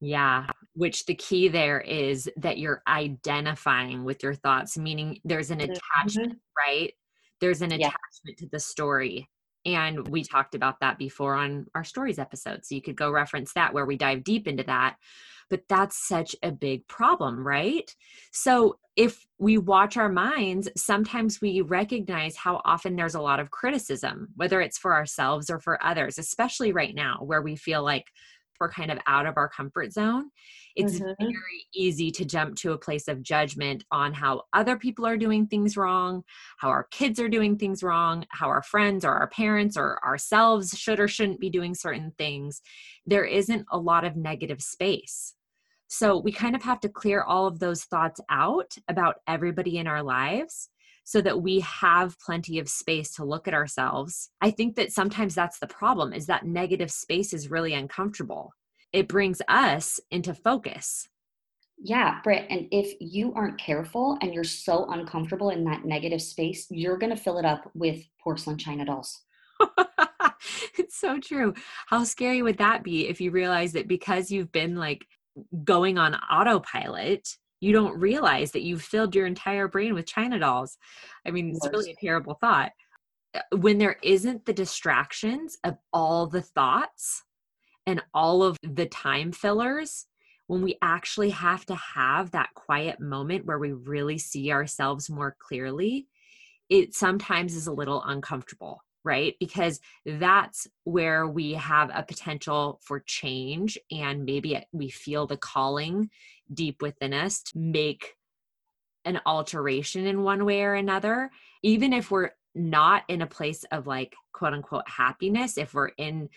Yeah, 0.00 0.46
which 0.76 1.06
the 1.06 1.14
key 1.14 1.48
there 1.48 1.80
is 1.80 2.30
that 2.36 2.58
you're 2.58 2.82
identifying 2.86 4.04
with 4.04 4.22
your 4.22 4.34
thoughts, 4.34 4.76
meaning 4.76 5.18
there's 5.24 5.50
an 5.50 5.62
attachment, 5.62 6.32
mm-hmm. 6.32 6.70
right? 6.70 6.92
There's 7.40 7.62
an 7.62 7.70
yeah. 7.70 7.88
attachment 7.88 8.38
to 8.38 8.48
the 8.52 8.60
story. 8.60 9.26
And 9.64 10.06
we 10.08 10.22
talked 10.22 10.54
about 10.54 10.78
that 10.80 10.98
before 10.98 11.34
on 11.34 11.66
our 11.74 11.82
stories 11.82 12.18
episode. 12.18 12.64
So 12.64 12.74
you 12.74 12.82
could 12.82 12.94
go 12.94 13.10
reference 13.10 13.54
that 13.54 13.72
where 13.72 13.86
we 13.86 13.96
dive 13.96 14.22
deep 14.22 14.46
into 14.46 14.64
that. 14.64 14.96
But 15.48 15.62
that's 15.68 16.06
such 16.06 16.36
a 16.42 16.52
big 16.52 16.86
problem, 16.88 17.46
right? 17.46 17.90
So 18.32 18.78
if 18.96 19.26
we 19.38 19.56
watch 19.56 19.96
our 19.96 20.10
minds, 20.10 20.68
sometimes 20.76 21.40
we 21.40 21.62
recognize 21.62 22.36
how 22.36 22.60
often 22.66 22.96
there's 22.96 23.14
a 23.14 23.20
lot 23.20 23.40
of 23.40 23.50
criticism, 23.50 24.28
whether 24.36 24.60
it's 24.60 24.78
for 24.78 24.92
ourselves 24.92 25.48
or 25.48 25.58
for 25.58 25.82
others, 25.82 26.18
especially 26.18 26.72
right 26.72 26.94
now 26.94 27.20
where 27.22 27.42
we 27.42 27.56
feel 27.56 27.82
like 27.82 28.06
we're 28.60 28.70
kind 28.70 28.90
of 28.90 28.98
out 29.06 29.26
of 29.26 29.36
our 29.36 29.48
comfort 29.48 29.92
zone, 29.92 30.30
it's 30.76 31.00
mm-hmm. 31.00 31.24
very 31.24 31.66
easy 31.74 32.10
to 32.10 32.24
jump 32.24 32.54
to 32.56 32.72
a 32.72 32.78
place 32.78 33.08
of 33.08 33.22
judgment 33.22 33.84
on 33.90 34.12
how 34.12 34.42
other 34.52 34.76
people 34.76 35.06
are 35.06 35.16
doing 35.16 35.46
things 35.46 35.76
wrong, 35.76 36.22
how 36.58 36.68
our 36.68 36.84
kids 36.90 37.18
are 37.18 37.28
doing 37.28 37.56
things 37.56 37.82
wrong, 37.82 38.26
how 38.30 38.46
our 38.48 38.62
friends 38.62 39.04
or 39.04 39.12
our 39.12 39.28
parents 39.28 39.76
or 39.76 39.98
ourselves 40.04 40.78
should 40.78 41.00
or 41.00 41.08
shouldn't 41.08 41.40
be 41.40 41.50
doing 41.50 41.74
certain 41.74 42.12
things. 42.18 42.60
There 43.06 43.24
isn't 43.24 43.66
a 43.72 43.78
lot 43.78 44.04
of 44.04 44.16
negative 44.16 44.60
space. 44.62 45.34
So 45.88 46.18
we 46.18 46.32
kind 46.32 46.54
of 46.54 46.62
have 46.62 46.80
to 46.80 46.88
clear 46.88 47.22
all 47.22 47.46
of 47.46 47.58
those 47.58 47.84
thoughts 47.84 48.20
out 48.28 48.76
about 48.88 49.16
everybody 49.26 49.78
in 49.78 49.86
our 49.86 50.02
lives 50.02 50.68
so 51.04 51.20
that 51.20 51.40
we 51.40 51.60
have 51.60 52.18
plenty 52.18 52.58
of 52.58 52.68
space 52.68 53.14
to 53.14 53.24
look 53.24 53.46
at 53.46 53.54
ourselves. 53.54 54.28
I 54.40 54.50
think 54.50 54.74
that 54.74 54.92
sometimes 54.92 55.36
that's 55.36 55.60
the 55.60 55.68
problem 55.68 56.12
is 56.12 56.26
that 56.26 56.44
negative 56.44 56.90
space 56.90 57.32
is 57.32 57.50
really 57.50 57.74
uncomfortable. 57.74 58.52
It 58.92 59.08
brings 59.08 59.42
us 59.48 60.00
into 60.10 60.34
focus. 60.34 61.08
Yeah, 61.78 62.20
Britt. 62.24 62.46
And 62.48 62.68
if 62.70 62.94
you 63.00 63.34
aren't 63.34 63.58
careful 63.58 64.18
and 64.22 64.32
you're 64.32 64.44
so 64.44 64.86
uncomfortable 64.90 65.50
in 65.50 65.64
that 65.64 65.84
negative 65.84 66.22
space, 66.22 66.66
you're 66.70 66.96
going 66.96 67.14
to 67.14 67.20
fill 67.20 67.38
it 67.38 67.44
up 67.44 67.70
with 67.74 68.02
porcelain 68.18 68.56
china 68.56 68.84
dolls. 68.84 69.22
it's 70.78 70.98
so 70.98 71.18
true. 71.20 71.52
How 71.86 72.04
scary 72.04 72.42
would 72.42 72.58
that 72.58 72.82
be 72.82 73.08
if 73.08 73.20
you 73.20 73.30
realize 73.30 73.72
that 73.72 73.88
because 73.88 74.30
you've 74.30 74.52
been 74.52 74.76
like 74.76 75.06
going 75.64 75.98
on 75.98 76.14
autopilot, 76.14 77.28
you 77.60 77.72
don't 77.72 77.98
realize 77.98 78.52
that 78.52 78.62
you've 78.62 78.82
filled 78.82 79.14
your 79.14 79.26
entire 79.26 79.68
brain 79.68 79.94
with 79.94 80.06
China 80.06 80.38
dolls. 80.38 80.78
I 81.26 81.30
mean, 81.30 81.50
it's 81.54 81.68
really 81.70 81.92
a 81.92 81.96
terrible 82.00 82.34
thought. 82.34 82.72
When 83.54 83.78
there 83.78 83.96
isn't 84.02 84.46
the 84.46 84.52
distractions 84.52 85.58
of 85.64 85.76
all 85.92 86.26
the 86.26 86.42
thoughts 86.42 87.22
and 87.86 88.02
all 88.12 88.42
of 88.42 88.56
the 88.62 88.86
time 88.86 89.32
fillers, 89.32 90.06
when 90.46 90.62
we 90.62 90.78
actually 90.82 91.30
have 91.30 91.64
to 91.66 91.74
have 91.74 92.30
that 92.32 92.54
quiet 92.54 93.00
moment 93.00 93.46
where 93.46 93.58
we 93.58 93.72
really 93.72 94.18
see 94.18 94.52
ourselves 94.52 95.10
more 95.10 95.36
clearly, 95.38 96.06
it 96.68 96.94
sometimes 96.94 97.54
is 97.54 97.66
a 97.66 97.72
little 97.72 98.02
uncomfortable 98.04 98.82
right? 99.06 99.36
Because 99.38 99.80
that's 100.04 100.66
where 100.82 101.28
we 101.28 101.52
have 101.52 101.92
a 101.94 102.02
potential 102.02 102.80
for 102.82 102.98
change 102.98 103.78
and 103.92 104.24
maybe 104.24 104.60
we 104.72 104.90
feel 104.90 105.28
the 105.28 105.36
calling 105.36 106.10
deep 106.52 106.82
within 106.82 107.14
us 107.14 107.40
to 107.44 107.58
make 107.58 108.16
an 109.04 109.20
alteration 109.24 110.06
in 110.06 110.24
one 110.24 110.44
way 110.44 110.62
or 110.62 110.74
another, 110.74 111.30
even 111.62 111.92
if 111.92 112.10
we're 112.10 112.32
not 112.56 113.04
in 113.06 113.22
a 113.22 113.26
place 113.28 113.62
of 113.70 113.86
like 113.86 114.16
quote 114.32 114.52
unquote 114.52 114.88
happiness, 114.88 115.56
if 115.56 115.72
we're 115.72 115.92
in 115.98 116.28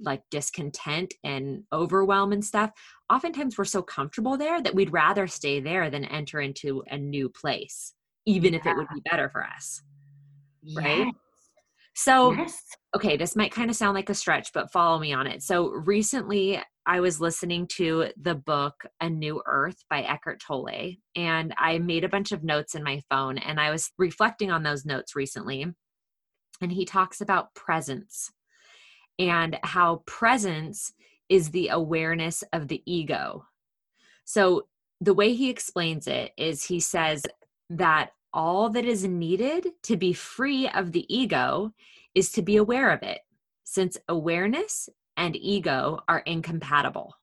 like 0.00 0.22
discontent 0.30 1.14
and 1.24 1.62
overwhelm 1.72 2.32
and 2.32 2.44
stuff, 2.44 2.70
oftentimes 3.10 3.56
we're 3.56 3.64
so 3.64 3.82
comfortable 3.82 4.36
there 4.36 4.60
that 4.62 4.74
we'd 4.74 4.92
rather 4.92 5.26
stay 5.26 5.60
there 5.60 5.90
than 5.90 6.04
enter 6.04 6.40
into 6.40 6.82
a 6.90 6.98
new 6.98 7.28
place, 7.28 7.94
even 8.26 8.52
yeah. 8.52 8.60
if 8.60 8.66
it 8.66 8.76
would 8.76 8.88
be 8.94 9.02
better 9.10 9.28
for 9.28 9.44
us. 9.44 9.82
Right. 10.74 11.12
So, 11.94 12.32
yes. 12.32 12.62
okay, 12.94 13.16
this 13.16 13.36
might 13.36 13.52
kind 13.52 13.70
of 13.70 13.76
sound 13.76 13.94
like 13.94 14.10
a 14.10 14.14
stretch, 14.14 14.52
but 14.52 14.70
follow 14.70 14.98
me 14.98 15.14
on 15.14 15.26
it. 15.26 15.42
So, 15.42 15.70
recently 15.70 16.60
I 16.88 17.00
was 17.00 17.20
listening 17.20 17.66
to 17.72 18.10
the 18.20 18.36
book 18.36 18.84
A 19.00 19.10
New 19.10 19.42
Earth 19.44 19.82
by 19.90 20.02
Eckhart 20.02 20.40
Tolle, 20.40 20.96
and 21.16 21.52
I 21.58 21.78
made 21.78 22.04
a 22.04 22.08
bunch 22.08 22.30
of 22.30 22.44
notes 22.44 22.76
in 22.76 22.84
my 22.84 23.02
phone 23.10 23.38
and 23.38 23.58
I 23.58 23.70
was 23.70 23.90
reflecting 23.98 24.52
on 24.52 24.62
those 24.62 24.86
notes 24.86 25.16
recently. 25.16 25.66
And 26.60 26.72
he 26.72 26.84
talks 26.84 27.20
about 27.20 27.54
presence 27.54 28.30
and 29.18 29.58
how 29.62 30.02
presence 30.06 30.92
is 31.28 31.50
the 31.50 31.68
awareness 31.68 32.44
of 32.52 32.68
the 32.68 32.82
ego. 32.86 33.46
So, 34.24 34.66
the 35.00 35.14
way 35.14 35.34
he 35.34 35.50
explains 35.50 36.06
it 36.06 36.32
is 36.38 36.64
he 36.64 36.80
says 36.80 37.26
that 37.68 38.10
all 38.32 38.70
that 38.70 38.84
is 38.84 39.04
needed 39.04 39.68
to 39.82 39.96
be 39.96 40.12
free 40.12 40.68
of 40.68 40.92
the 40.92 41.04
ego 41.14 41.72
is 42.14 42.32
to 42.32 42.42
be 42.42 42.56
aware 42.56 42.90
of 42.90 43.02
it, 43.02 43.20
since 43.64 43.98
awareness 44.08 44.88
and 45.16 45.36
ego 45.36 46.00
are 46.08 46.20
incompatible. 46.20 47.14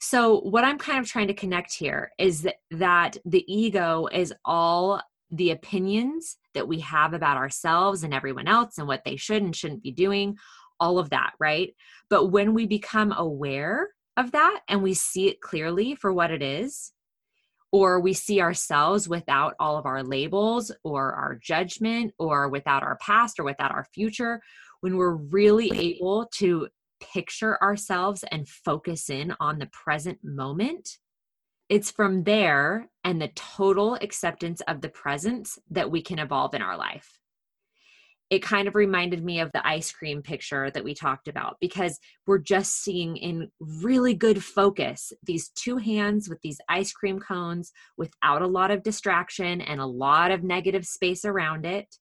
So, 0.00 0.40
what 0.40 0.64
I'm 0.64 0.78
kind 0.78 0.98
of 0.98 1.06
trying 1.06 1.28
to 1.28 1.34
connect 1.34 1.74
here 1.74 2.12
is 2.18 2.46
that, 2.70 3.16
the 3.24 3.44
ego 3.52 4.06
is 4.12 4.32
all 4.44 5.02
the 5.30 5.50
opinions 5.50 6.38
that 6.54 6.66
we 6.66 6.80
have 6.80 7.14
about 7.14 7.36
ourselves 7.36 8.02
and 8.02 8.12
everyone 8.12 8.48
else 8.48 8.78
and 8.78 8.88
what 8.88 9.04
they 9.04 9.16
should 9.16 9.42
and 9.42 9.54
shouldn't 9.54 9.82
be 9.82 9.92
doing, 9.92 10.36
all 10.80 10.98
of 10.98 11.10
that, 11.10 11.32
right? 11.38 11.74
But 12.08 12.26
when 12.26 12.54
we 12.54 12.66
become 12.66 13.12
aware 13.12 13.90
of 14.16 14.32
that 14.32 14.60
and 14.68 14.82
we 14.82 14.94
see 14.94 15.28
it 15.28 15.40
clearly 15.40 15.94
for 15.94 16.12
what 16.12 16.30
it 16.30 16.42
is, 16.42 16.92
or 17.72 18.00
we 18.00 18.12
see 18.12 18.40
ourselves 18.40 19.08
without 19.08 19.54
all 19.60 19.76
of 19.76 19.86
our 19.86 20.02
labels 20.02 20.72
or 20.82 21.12
our 21.12 21.36
judgment 21.36 22.12
or 22.18 22.48
without 22.48 22.82
our 22.82 22.96
past 22.96 23.38
or 23.38 23.44
without 23.44 23.70
our 23.70 23.86
future 23.94 24.40
when 24.80 24.96
we're 24.96 25.14
really 25.14 25.70
able 25.74 26.26
to 26.34 26.68
picture 27.00 27.62
ourselves 27.62 28.24
and 28.30 28.48
focus 28.48 29.08
in 29.08 29.34
on 29.40 29.58
the 29.58 29.66
present 29.66 30.18
moment 30.22 30.98
it's 31.68 31.90
from 31.90 32.24
there 32.24 32.90
and 33.04 33.22
the 33.22 33.30
total 33.36 33.94
acceptance 33.94 34.60
of 34.62 34.80
the 34.80 34.88
presence 34.88 35.58
that 35.70 35.90
we 35.90 36.02
can 36.02 36.18
evolve 36.18 36.54
in 36.54 36.60
our 36.60 36.76
life 36.76 37.19
it 38.30 38.44
kind 38.44 38.68
of 38.68 38.76
reminded 38.76 39.24
me 39.24 39.40
of 39.40 39.50
the 39.52 39.66
ice 39.66 39.90
cream 39.90 40.22
picture 40.22 40.70
that 40.70 40.84
we 40.84 40.94
talked 40.94 41.26
about 41.26 41.56
because 41.60 41.98
we're 42.26 42.38
just 42.38 42.82
seeing 42.82 43.16
in 43.16 43.50
really 43.82 44.14
good 44.14 44.42
focus 44.42 45.12
these 45.24 45.48
two 45.48 45.76
hands 45.78 46.28
with 46.28 46.40
these 46.40 46.60
ice 46.68 46.92
cream 46.92 47.18
cones 47.18 47.72
without 47.98 48.40
a 48.40 48.46
lot 48.46 48.70
of 48.70 48.84
distraction 48.84 49.60
and 49.60 49.80
a 49.80 49.86
lot 49.86 50.30
of 50.30 50.44
negative 50.44 50.86
space 50.86 51.24
around 51.24 51.66
it. 51.66 51.96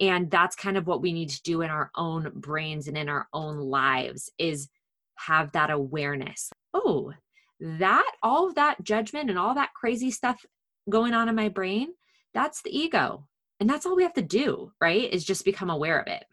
And 0.00 0.30
that's 0.30 0.56
kind 0.56 0.76
of 0.76 0.88
what 0.88 1.02
we 1.02 1.12
need 1.12 1.28
to 1.28 1.42
do 1.42 1.62
in 1.62 1.70
our 1.70 1.90
own 1.94 2.32
brains 2.34 2.88
and 2.88 2.98
in 2.98 3.08
our 3.08 3.28
own 3.32 3.58
lives 3.58 4.30
is 4.36 4.68
have 5.16 5.52
that 5.52 5.70
awareness. 5.70 6.50
Oh, 6.74 7.12
that 7.60 8.10
all 8.22 8.48
of 8.48 8.56
that 8.56 8.82
judgment 8.82 9.30
and 9.30 9.38
all 9.38 9.54
that 9.54 9.74
crazy 9.74 10.10
stuff 10.10 10.44
going 10.88 11.12
on 11.12 11.28
in 11.28 11.36
my 11.36 11.50
brain, 11.50 11.88
that's 12.32 12.62
the 12.62 12.76
ego 12.76 13.28
and 13.60 13.68
that's 13.68 13.86
all 13.86 13.94
we 13.94 14.02
have 14.02 14.14
to 14.14 14.22
do, 14.22 14.72
right? 14.80 15.12
Is 15.12 15.24
just 15.24 15.44
become 15.44 15.70
aware 15.70 16.00
of 16.00 16.06
it. 16.06 16.24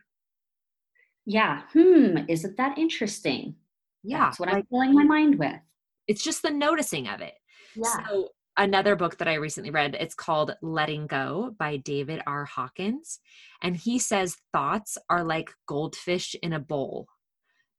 Yeah. 1.26 1.64
Hmm. 1.74 2.20
Isn't 2.30 2.58
that 2.58 2.78
interesting? 2.78 3.56
Yeah. 4.02 4.26
That's 4.26 4.40
what 4.40 4.48
like, 4.48 4.60
I'm 4.60 4.66
filling 4.70 4.94
my 4.94 5.04
mind 5.04 5.38
with. 5.38 5.60
It's 6.08 6.24
just 6.24 6.42
the 6.42 6.50
noticing 6.50 7.10
of 7.10 7.20
it. 7.20 7.34
Yeah. 7.76 8.08
So 8.08 8.30
another 8.56 8.96
book 8.96 9.18
that 9.18 9.28
I 9.28 9.34
recently 9.34 9.70
read, 9.70 9.96
it's 10.00 10.16
called 10.16 10.56
Letting 10.62 11.06
Go 11.06 11.54
by 11.60 11.78
David 11.78 12.22
R. 12.26 12.46
Hawkins. 12.46 13.20
And 13.62 13.76
he 13.76 14.00
says 14.00 14.38
thoughts 14.54 14.98
are 15.10 15.24
like 15.24 15.52
goldfish 15.68 16.34
in 16.42 16.54
a 16.54 16.60
bowl. 16.60 17.08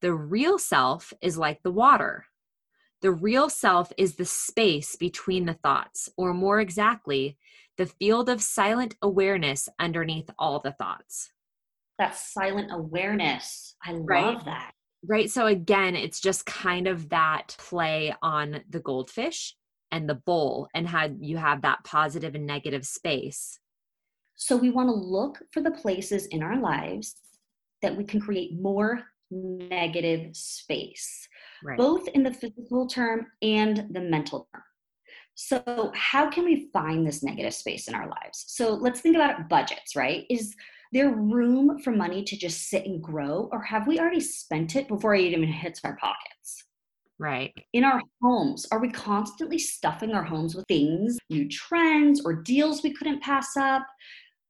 The 0.03 0.13
real 0.13 0.59
self 0.59 1.13
is 1.23 1.39
like 1.39 1.63
the 1.63 1.73
water. 1.73 2.27
The 3.01 3.13
real 3.13 3.49
self 3.49 3.93
is 3.97 4.17
the 4.17 4.25
space 4.25 4.95
between 4.97 5.47
the 5.47 5.55
thoughts, 5.55 6.09
or 6.17 6.35
more 6.35 6.61
exactly, 6.61 7.39
the 7.79 7.87
field 7.87 8.29
of 8.29 8.43
silent 8.43 8.97
awareness 9.01 9.69
underneath 9.79 10.29
all 10.39 10.61
the 10.61 10.73
thoughts. 10.73 11.31
That 11.99 12.17
silent 12.17 12.71
awareness. 12.73 13.77
I 13.85 13.93
right? 13.95 14.35
love 14.35 14.45
that. 14.45 14.73
Right. 15.07 15.31
So, 15.31 15.47
again, 15.47 15.95
it's 15.95 16.21
just 16.21 16.45
kind 16.45 16.89
of 16.89 17.09
that 17.11 17.55
play 17.57 18.15
on 18.21 18.63
the 18.69 18.81
goldfish 18.81 19.55
and 19.93 20.09
the 20.09 20.17
bowl 20.17 20.69
and 20.75 20.89
how 20.89 21.09
you 21.21 21.37
have 21.37 21.63
that 21.63 21.85
positive 21.85 22.35
and 22.35 22.47
negative 22.47 22.85
space. 22.85 23.61
So, 24.35 24.57
we 24.57 24.71
want 24.71 24.89
to 24.89 24.95
look 24.95 25.39
for 25.53 25.63
the 25.63 25.71
places 25.71 26.27
in 26.27 26.43
our 26.43 26.61
lives 26.61 27.15
that 27.81 27.97
we 27.97 28.05
can 28.05 28.21
create 28.21 28.61
more 28.61 29.05
negative 29.31 30.35
space, 30.35 31.29
right. 31.63 31.79
both 31.79 32.09
in 32.09 32.25
the 32.25 32.33
physical 32.33 32.89
term 32.89 33.27
and 33.41 33.87
the 33.93 34.01
mental 34.01 34.49
term. 34.53 34.63
So, 35.41 35.93
how 35.95 36.29
can 36.29 36.45
we 36.45 36.69
find 36.73 37.07
this 37.07 37.23
negative 37.23 37.55
space 37.55 37.87
in 37.87 37.95
our 37.95 38.09
lives? 38.09 38.45
So, 38.49 38.75
let's 38.75 39.01
think 39.01 39.15
about 39.15 39.49
budgets, 39.49 39.95
right? 39.95 40.27
Is 40.29 40.57
there 40.91 41.15
room 41.15 41.79
for 41.79 41.93
money 41.93 42.25
to 42.25 42.37
just 42.37 42.69
sit 42.69 42.87
and 42.87 43.01
grow, 43.01 43.49
or 43.53 43.63
have 43.63 43.87
we 43.87 44.01
already 44.01 44.19
spent 44.19 44.75
it 44.75 44.89
before 44.89 45.15
it 45.15 45.27
even 45.27 45.45
hits 45.45 45.81
our 45.85 45.97
pockets? 45.97 46.65
Right. 47.21 47.55
In 47.73 47.85
our 47.85 48.03
homes, 48.21 48.67
are 48.73 48.81
we 48.81 48.91
constantly 48.91 49.61
stuffing 49.61 50.13
our 50.13 50.25
homes 50.25 50.57
with 50.57 50.67
things, 50.67 51.17
new 51.31 51.49
trends, 51.49 52.21
or 52.25 52.33
deals 52.33 52.83
we 52.83 52.93
couldn't 52.93 53.23
pass 53.23 53.57
up? 53.57 53.87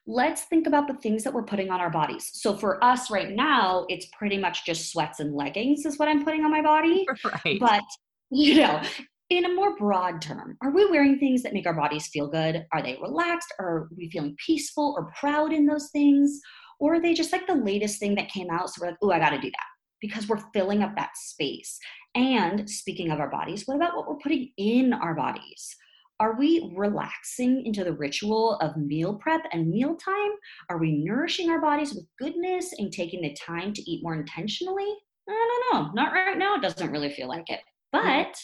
Let's 0.07 0.44
think 0.44 0.66
about 0.66 0.88
the 0.88 0.94
things 0.94 1.22
that 1.22 1.35
we're 1.35 1.42
putting 1.42 1.70
on 1.70 1.81
our 1.81 1.90
bodies. 1.90 2.31
So 2.33 2.57
for 2.57 2.83
us 2.83 3.11
right 3.11 3.31
now, 3.31 3.85
it's 3.90 4.07
pretty 4.18 4.38
much 4.38 4.64
just 4.64 4.90
sweats 4.90 5.20
and 5.20 5.35
leggings 5.35 5.85
is 5.85 5.98
what 5.98 6.09
I'm 6.09 6.24
putting 6.24 6.46
on 6.46 6.51
my 6.51 6.62
body. 6.62 7.07
Right. 7.44 7.61
But 7.61 7.85
you 8.31 8.57
know, 8.57 8.83
in 9.31 9.45
a 9.45 9.55
more 9.55 9.77
broad 9.77 10.23
term, 10.23 10.57
are 10.62 10.71
we 10.71 10.87
wearing 10.91 11.19
things 11.19 11.43
that 11.43 11.53
make 11.53 11.67
our 11.67 11.75
bodies 11.75 12.09
feel 12.09 12.29
good? 12.29 12.67
Are 12.73 12.83
they 12.83 12.99
relaxed? 13.01 13.53
Are 13.59 13.88
we 13.97 14.11
feeling 14.11 14.37
peaceful 14.45 14.95
or 14.97 15.12
proud 15.19 15.53
in 15.53 15.67
those 15.67 15.91
things? 15.91 16.41
Or 16.81 16.95
are 16.95 17.01
they 17.01 17.12
just 17.12 17.33
like 17.33 17.47
the 17.47 17.55
latest 17.55 18.01
thing 18.01 18.14
that 18.14 18.31
came 18.31 18.49
out? 18.51 18.71
So 18.71 18.81
we're 18.81 18.88
like, 18.88 18.99
oh, 19.03 19.11
I 19.11 19.19
got 19.19 19.31
to 19.31 19.41
do 19.41 19.51
that 19.51 19.67
because 20.01 20.29
we're 20.29 20.43
filling 20.55 20.83
up 20.83 20.95
that 20.97 21.17
space. 21.17 21.79
And 22.14 22.69
speaking 22.71 23.11
of 23.11 23.21
our 23.21 23.31
bodies, 23.31 23.64
what 23.67 23.77
about 23.77 23.97
what 23.97 24.09
we're 24.09 24.19
putting 24.19 24.51
in 24.57 24.93
our 24.93 25.14
bodies? 25.14 25.77
Are 26.21 26.37
we 26.37 26.73
relaxing 26.75 27.64
into 27.67 27.85
the 27.85 27.93
ritual 27.93 28.57
of 28.57 28.77
meal 28.77 29.14
prep 29.17 29.43
and 29.53 29.69
mealtime? 29.69 30.31
Are 30.71 30.79
we 30.79 31.05
nourishing 31.05 31.51
our 31.51 31.61
bodies 31.61 31.95
with 31.95 32.07
goodness 32.19 32.73
and 32.79 32.93
taking 32.93 33.21
the 33.21 33.35
time 33.35 33.73
to 33.73 33.91
eat 33.91 34.03
more 34.03 34.14
intentionally? 34.14 34.88
I 35.29 35.62
don't 35.73 35.85
know. 35.85 35.91
Not 35.93 36.12
right 36.12 36.38
now. 36.38 36.57
It 36.57 36.62
doesn't 36.62 36.91
really 36.91 37.12
feel 37.12 37.29
like 37.29 37.49
it. 37.51 37.61
But 37.92 38.37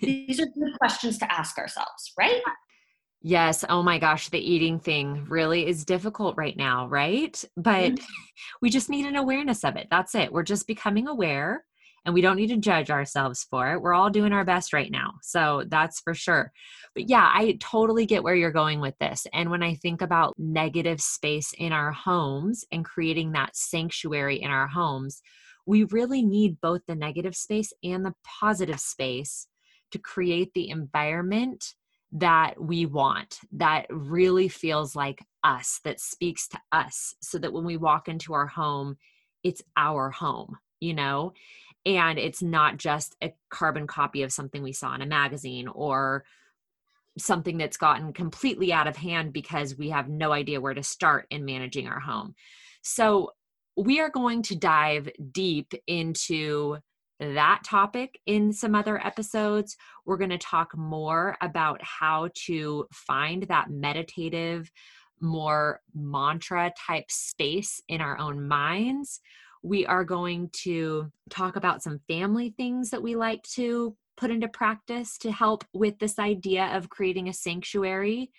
these 0.00 0.40
are 0.40 0.46
good 0.46 0.78
questions 0.78 1.18
to 1.18 1.32
ask 1.32 1.58
ourselves, 1.58 2.12
right? 2.18 2.40
Yes. 3.22 3.64
Oh 3.68 3.82
my 3.82 3.98
gosh, 3.98 4.28
the 4.28 4.38
eating 4.38 4.80
thing 4.80 5.26
really 5.28 5.66
is 5.66 5.84
difficult 5.84 6.36
right 6.36 6.56
now, 6.56 6.88
right? 6.88 7.42
But 7.56 7.92
mm-hmm. 7.92 8.04
we 8.60 8.68
just 8.68 8.90
need 8.90 9.06
an 9.06 9.16
awareness 9.16 9.64
of 9.64 9.76
it. 9.76 9.86
That's 9.90 10.14
it. 10.14 10.32
We're 10.32 10.42
just 10.42 10.66
becoming 10.66 11.06
aware 11.06 11.64
and 12.04 12.14
we 12.14 12.20
don't 12.20 12.36
need 12.36 12.48
to 12.48 12.56
judge 12.56 12.90
ourselves 12.90 13.46
for 13.48 13.72
it. 13.72 13.80
We're 13.80 13.94
all 13.94 14.10
doing 14.10 14.32
our 14.32 14.44
best 14.44 14.72
right 14.72 14.90
now. 14.90 15.12
So 15.22 15.64
that's 15.68 16.00
for 16.00 16.14
sure. 16.14 16.52
But 16.94 17.08
yeah, 17.08 17.30
I 17.32 17.58
totally 17.60 18.06
get 18.06 18.24
where 18.24 18.34
you're 18.34 18.50
going 18.50 18.80
with 18.80 18.98
this. 18.98 19.26
And 19.32 19.50
when 19.50 19.62
I 19.62 19.74
think 19.76 20.02
about 20.02 20.34
negative 20.36 21.00
space 21.00 21.54
in 21.56 21.72
our 21.72 21.92
homes 21.92 22.64
and 22.72 22.84
creating 22.84 23.32
that 23.32 23.56
sanctuary 23.56 24.42
in 24.42 24.50
our 24.50 24.66
homes, 24.66 25.22
we 25.66 25.84
really 25.84 26.22
need 26.22 26.60
both 26.60 26.82
the 26.86 26.94
negative 26.94 27.36
space 27.36 27.72
and 27.82 28.04
the 28.04 28.14
positive 28.24 28.80
space 28.80 29.46
to 29.92 29.98
create 29.98 30.52
the 30.54 30.70
environment 30.70 31.74
that 32.12 32.60
we 32.60 32.84
want, 32.84 33.40
that 33.52 33.86
really 33.90 34.48
feels 34.48 34.94
like 34.94 35.24
us, 35.44 35.80
that 35.84 36.00
speaks 36.00 36.46
to 36.48 36.58
us, 36.70 37.14
so 37.20 37.38
that 37.38 37.52
when 37.52 37.64
we 37.64 37.76
walk 37.76 38.08
into 38.08 38.34
our 38.34 38.46
home, 38.46 38.96
it's 39.42 39.62
our 39.76 40.10
home, 40.10 40.58
you 40.80 40.94
know? 40.94 41.32
And 41.86 42.18
it's 42.18 42.42
not 42.42 42.76
just 42.76 43.16
a 43.22 43.32
carbon 43.50 43.86
copy 43.86 44.22
of 44.22 44.32
something 44.32 44.62
we 44.62 44.72
saw 44.72 44.94
in 44.94 45.02
a 45.02 45.06
magazine 45.06 45.68
or 45.68 46.24
something 47.18 47.58
that's 47.58 47.76
gotten 47.76 48.12
completely 48.12 48.72
out 48.72 48.86
of 48.86 48.96
hand 48.96 49.32
because 49.32 49.76
we 49.76 49.90
have 49.90 50.08
no 50.08 50.32
idea 50.32 50.60
where 50.60 50.74
to 50.74 50.82
start 50.82 51.26
in 51.30 51.44
managing 51.44 51.88
our 51.88 52.00
home. 52.00 52.34
So, 52.82 53.32
we 53.76 54.00
are 54.00 54.10
going 54.10 54.42
to 54.42 54.56
dive 54.56 55.08
deep 55.32 55.72
into 55.86 56.78
that 57.20 57.62
topic 57.64 58.18
in 58.26 58.52
some 58.52 58.74
other 58.74 59.04
episodes. 59.04 59.76
We're 60.04 60.16
going 60.16 60.30
to 60.30 60.38
talk 60.38 60.76
more 60.76 61.36
about 61.40 61.80
how 61.82 62.30
to 62.46 62.86
find 62.92 63.44
that 63.44 63.70
meditative, 63.70 64.70
more 65.20 65.80
mantra 65.94 66.72
type 66.86 67.10
space 67.10 67.80
in 67.88 68.00
our 68.00 68.18
own 68.18 68.48
minds. 68.48 69.20
We 69.62 69.86
are 69.86 70.04
going 70.04 70.50
to 70.64 71.10
talk 71.30 71.54
about 71.54 71.82
some 71.82 72.00
family 72.08 72.52
things 72.56 72.90
that 72.90 73.02
we 73.02 73.14
like 73.14 73.42
to 73.54 73.96
put 74.16 74.32
into 74.32 74.48
practice 74.48 75.16
to 75.18 75.30
help 75.30 75.64
with 75.72 75.98
this 75.98 76.18
idea 76.18 76.76
of 76.76 76.90
creating 76.90 77.28
a 77.28 77.32
sanctuary. 77.32 78.32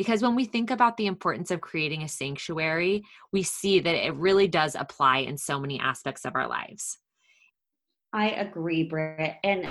Because 0.00 0.22
when 0.22 0.34
we 0.34 0.46
think 0.46 0.70
about 0.70 0.96
the 0.96 1.04
importance 1.04 1.50
of 1.50 1.60
creating 1.60 2.02
a 2.02 2.08
sanctuary, 2.08 3.04
we 3.34 3.42
see 3.42 3.80
that 3.80 4.06
it 4.06 4.14
really 4.14 4.48
does 4.48 4.74
apply 4.74 5.18
in 5.18 5.36
so 5.36 5.60
many 5.60 5.78
aspects 5.78 6.24
of 6.24 6.34
our 6.34 6.48
lives. 6.48 6.96
I 8.10 8.30
agree, 8.30 8.84
Britt. 8.84 9.34
And 9.44 9.66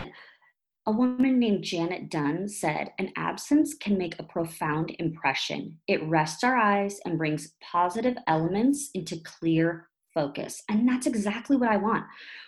a 0.86 0.92
woman 0.92 1.39
named 1.39 1.63
Janet 1.63 2.12
Dunn 2.12 2.48
said, 2.48 2.94
An 3.00 3.12
absence 3.18 3.74
can 3.74 3.98
make 3.98 4.20
a 4.20 4.24
profound 4.24 4.96
impression. 5.00 5.80
It 5.88 6.04
rests 6.04 6.44
our 6.44 6.56
eyes 6.56 7.00
and 7.06 7.18
brings 7.18 7.56
positive 7.60 8.15
elements 8.28 8.92
into 8.94 9.18
clear 9.24 9.89
focus. 10.13 10.62
And 10.70 10.88
that's 10.88 11.08
exactly 11.08 11.58
what 11.58 11.72
I 11.72 11.78
want. 11.78 12.06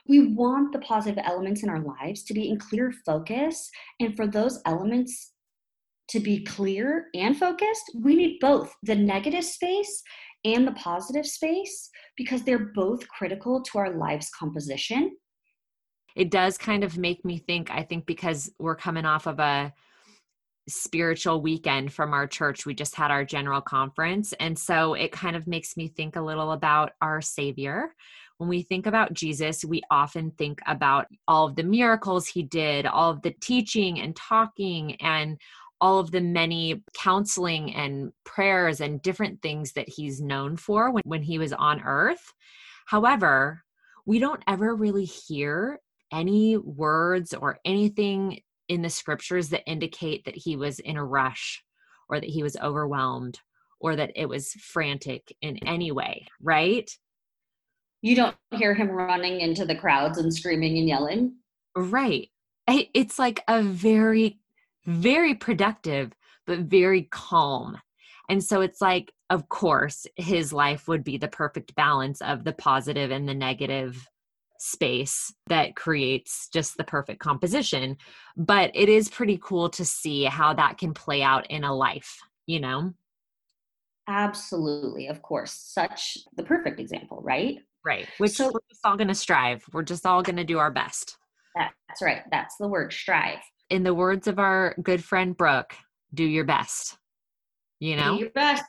We 0.08 0.36
want 0.36 0.72
the 0.72 0.80
positive 0.82 1.24
elements 1.26 1.64
in 1.64 1.70
our 1.70 1.82
lives 1.82 2.22
to 2.26 2.36
be 2.36 2.48
in 2.48 2.60
clear 2.60 2.94
focus. 3.04 3.72
And 4.00 4.16
for 4.16 4.28
those 4.28 4.62
elements 4.68 5.31
to 6.12 6.20
be 6.20 6.44
clear 6.44 7.08
and 7.14 7.38
focused, 7.38 7.92
we 7.96 8.16
need 8.16 8.38
both 8.40 8.74
the 8.84 8.96
negative 8.96 9.44
space 9.44 10.04
and 10.44 10.68
the 10.68 10.74
positive 10.74 11.26
space 11.26 11.90
because 12.18 12.44
they're 12.44 12.72
both 12.74 13.08
critical 13.08 13.62
to 13.62 13.78
our 13.78 13.98
life's 13.98 14.30
composition. 14.38 15.16
It 16.16 16.32
does 16.32 16.58
kind 16.58 16.84
of 16.84 16.98
make 16.98 17.24
me 17.24 17.38
think 17.38 17.72
i 17.72 17.84
think 17.84 18.06
because 18.06 18.52
we're 18.60 18.76
coming 18.76 19.06
off 19.06 19.28
of 19.28 19.40
a 19.40 19.72
spiritual 20.68 21.42
weekend 21.42 21.92
from 21.92 22.14
our 22.14 22.28
church 22.28 22.66
we 22.66 22.74
just 22.74 22.96
had 22.96 23.12
our 23.12 23.26
general 23.26 23.62
conference. 23.62 24.34
And 24.40 24.58
so 24.58 24.94
it 24.94 25.12
kind 25.12 25.36
of 25.36 25.48
makes 25.48 25.76
me 25.76 25.88
think 25.88 26.16
a 26.16 26.22
little 26.22 26.52
about 26.52 26.92
our 27.02 27.22
savior. 27.22 27.96
When 28.38 28.50
we 28.50 28.64
think 28.64 28.88
about 28.88 29.14
Jesus, 29.14 29.64
we 29.64 29.82
often 29.92 30.32
think 30.32 30.62
about 30.66 31.08
all 31.28 31.48
of 31.48 31.56
the 31.56 31.64
miracles 31.64 32.28
he 32.28 32.42
did, 32.44 32.86
all 32.86 33.12
of 33.12 33.22
the 33.22 33.36
teaching 33.42 34.00
and 34.00 34.16
talking, 34.16 34.96
and 34.96 35.40
all 35.82 36.00
of 36.00 36.12
the 36.12 36.22
many 36.22 36.84
counseling 36.96 37.74
and 37.74 38.14
prayers 38.24 38.80
and 38.80 39.02
different 39.02 39.42
things 39.42 39.74
that 39.74 39.90
he's 39.90 40.22
known 40.22 40.56
for 40.56 40.92
when, 40.92 41.02
when 41.06 41.24
he 41.24 41.40
was 41.40 41.52
on 41.52 41.82
earth. 41.82 42.32
However, 42.86 43.64
we 44.06 44.20
don't 44.20 44.44
ever 44.48 44.76
really 44.76 45.06
hear 45.06 45.80
any 46.14 46.58
words 46.58 47.34
or 47.34 47.58
anything 47.66 48.42
in 48.68 48.82
the 48.82 48.90
scriptures 48.90 49.50
that 49.50 49.70
indicate 49.70 50.26
that 50.26 50.36
he 50.36 50.56
was 50.56 50.80
in 50.80 50.98
a 50.98 51.04
rush 51.04 51.64
or 52.10 52.20
that 52.20 52.30
he 52.30 52.44
was 52.44 52.56
overwhelmed 52.58 53.40
or 53.80 53.96
that 53.96 54.12
it 54.16 54.28
was 54.28 54.52
frantic 54.54 55.36
in 55.42 55.58
any 55.66 55.92
way, 55.92 56.28
right? 56.42 56.92
You 58.02 58.16
don't 58.16 58.36
hear 58.52 58.74
him 58.74 58.90
running 58.90 59.42
into 59.42 59.66
the 59.66 59.76
crowds 59.76 60.18
and 60.18 60.34
screaming 60.34 60.78
and 60.78 60.88
yelling. 60.88 61.36
Right. 61.76 62.30
It's 62.68 63.18
like 63.18 63.44
a 63.48 63.64
very, 63.64 64.41
very 64.86 65.36
productive, 65.36 66.12
but 66.48 66.60
very 66.60 67.04
calm. 67.12 67.78
And 68.30 68.44
so 68.44 68.62
it's 68.62 68.82
like, 68.82 69.12
of 69.30 69.50
course, 69.50 70.06
his 70.16 70.54
life 70.54 70.88
would 70.88 71.04
be 71.04 71.18
the 71.18 71.28
perfect 71.28 71.76
balance 71.76 72.22
of 72.22 72.44
the 72.44 72.54
positive 72.54 73.12
and 73.12 73.28
the 73.28 73.34
negative 73.34 74.08
space 74.60 75.34
that 75.48 75.76
creates 75.76 76.48
just 76.54 76.78
the 76.78 76.84
perfect 76.84 77.20
composition. 77.20 77.98
But 78.38 78.72
it 78.74 78.90
is 78.90 79.10
pretty 79.10 79.40
cool 79.42 79.70
to 79.72 79.84
see 79.84 80.26
how 80.26 80.54
that 80.54 80.78
can 80.78 80.94
play 80.94 81.24
out 81.24 81.50
in 81.50 81.64
a 81.64 81.76
life, 81.76 82.18
you 82.46 82.60
know? 82.60 82.94
Absolutely, 84.08 85.08
of 85.08 85.22
course. 85.22 85.52
Such 85.52 86.18
the 86.36 86.44
perfect 86.44 86.80
example, 86.80 87.22
right? 87.24 87.58
Right. 87.84 88.08
Which 88.18 88.34
so, 88.34 88.48
we're 88.48 88.60
just 88.70 88.86
all 88.86 88.98
going 88.98 89.08
to 89.08 89.16
strive. 89.16 89.64
We're 89.74 89.84
just 89.84 90.06
all 90.06 90.22
going 90.22 90.38
to 90.38 90.44
do 90.44 90.60
our 90.60 90.72
best. 90.72 91.18
That's 91.56 92.02
right. 92.02 92.22
That's 92.32 92.56
the 92.60 92.68
word 92.68 92.94
strive. 92.94 93.40
In 93.72 93.84
the 93.84 93.94
words 93.94 94.28
of 94.28 94.38
our 94.38 94.76
good 94.84 95.02
friend 95.02 95.36
Brooke, 95.36 95.74
do 96.14 96.26
your 96.26 96.44
best. 96.44 96.98
You 97.80 97.96
know? 97.96 98.16
Do 98.16 98.24
your 98.24 98.30
best. 98.32 98.66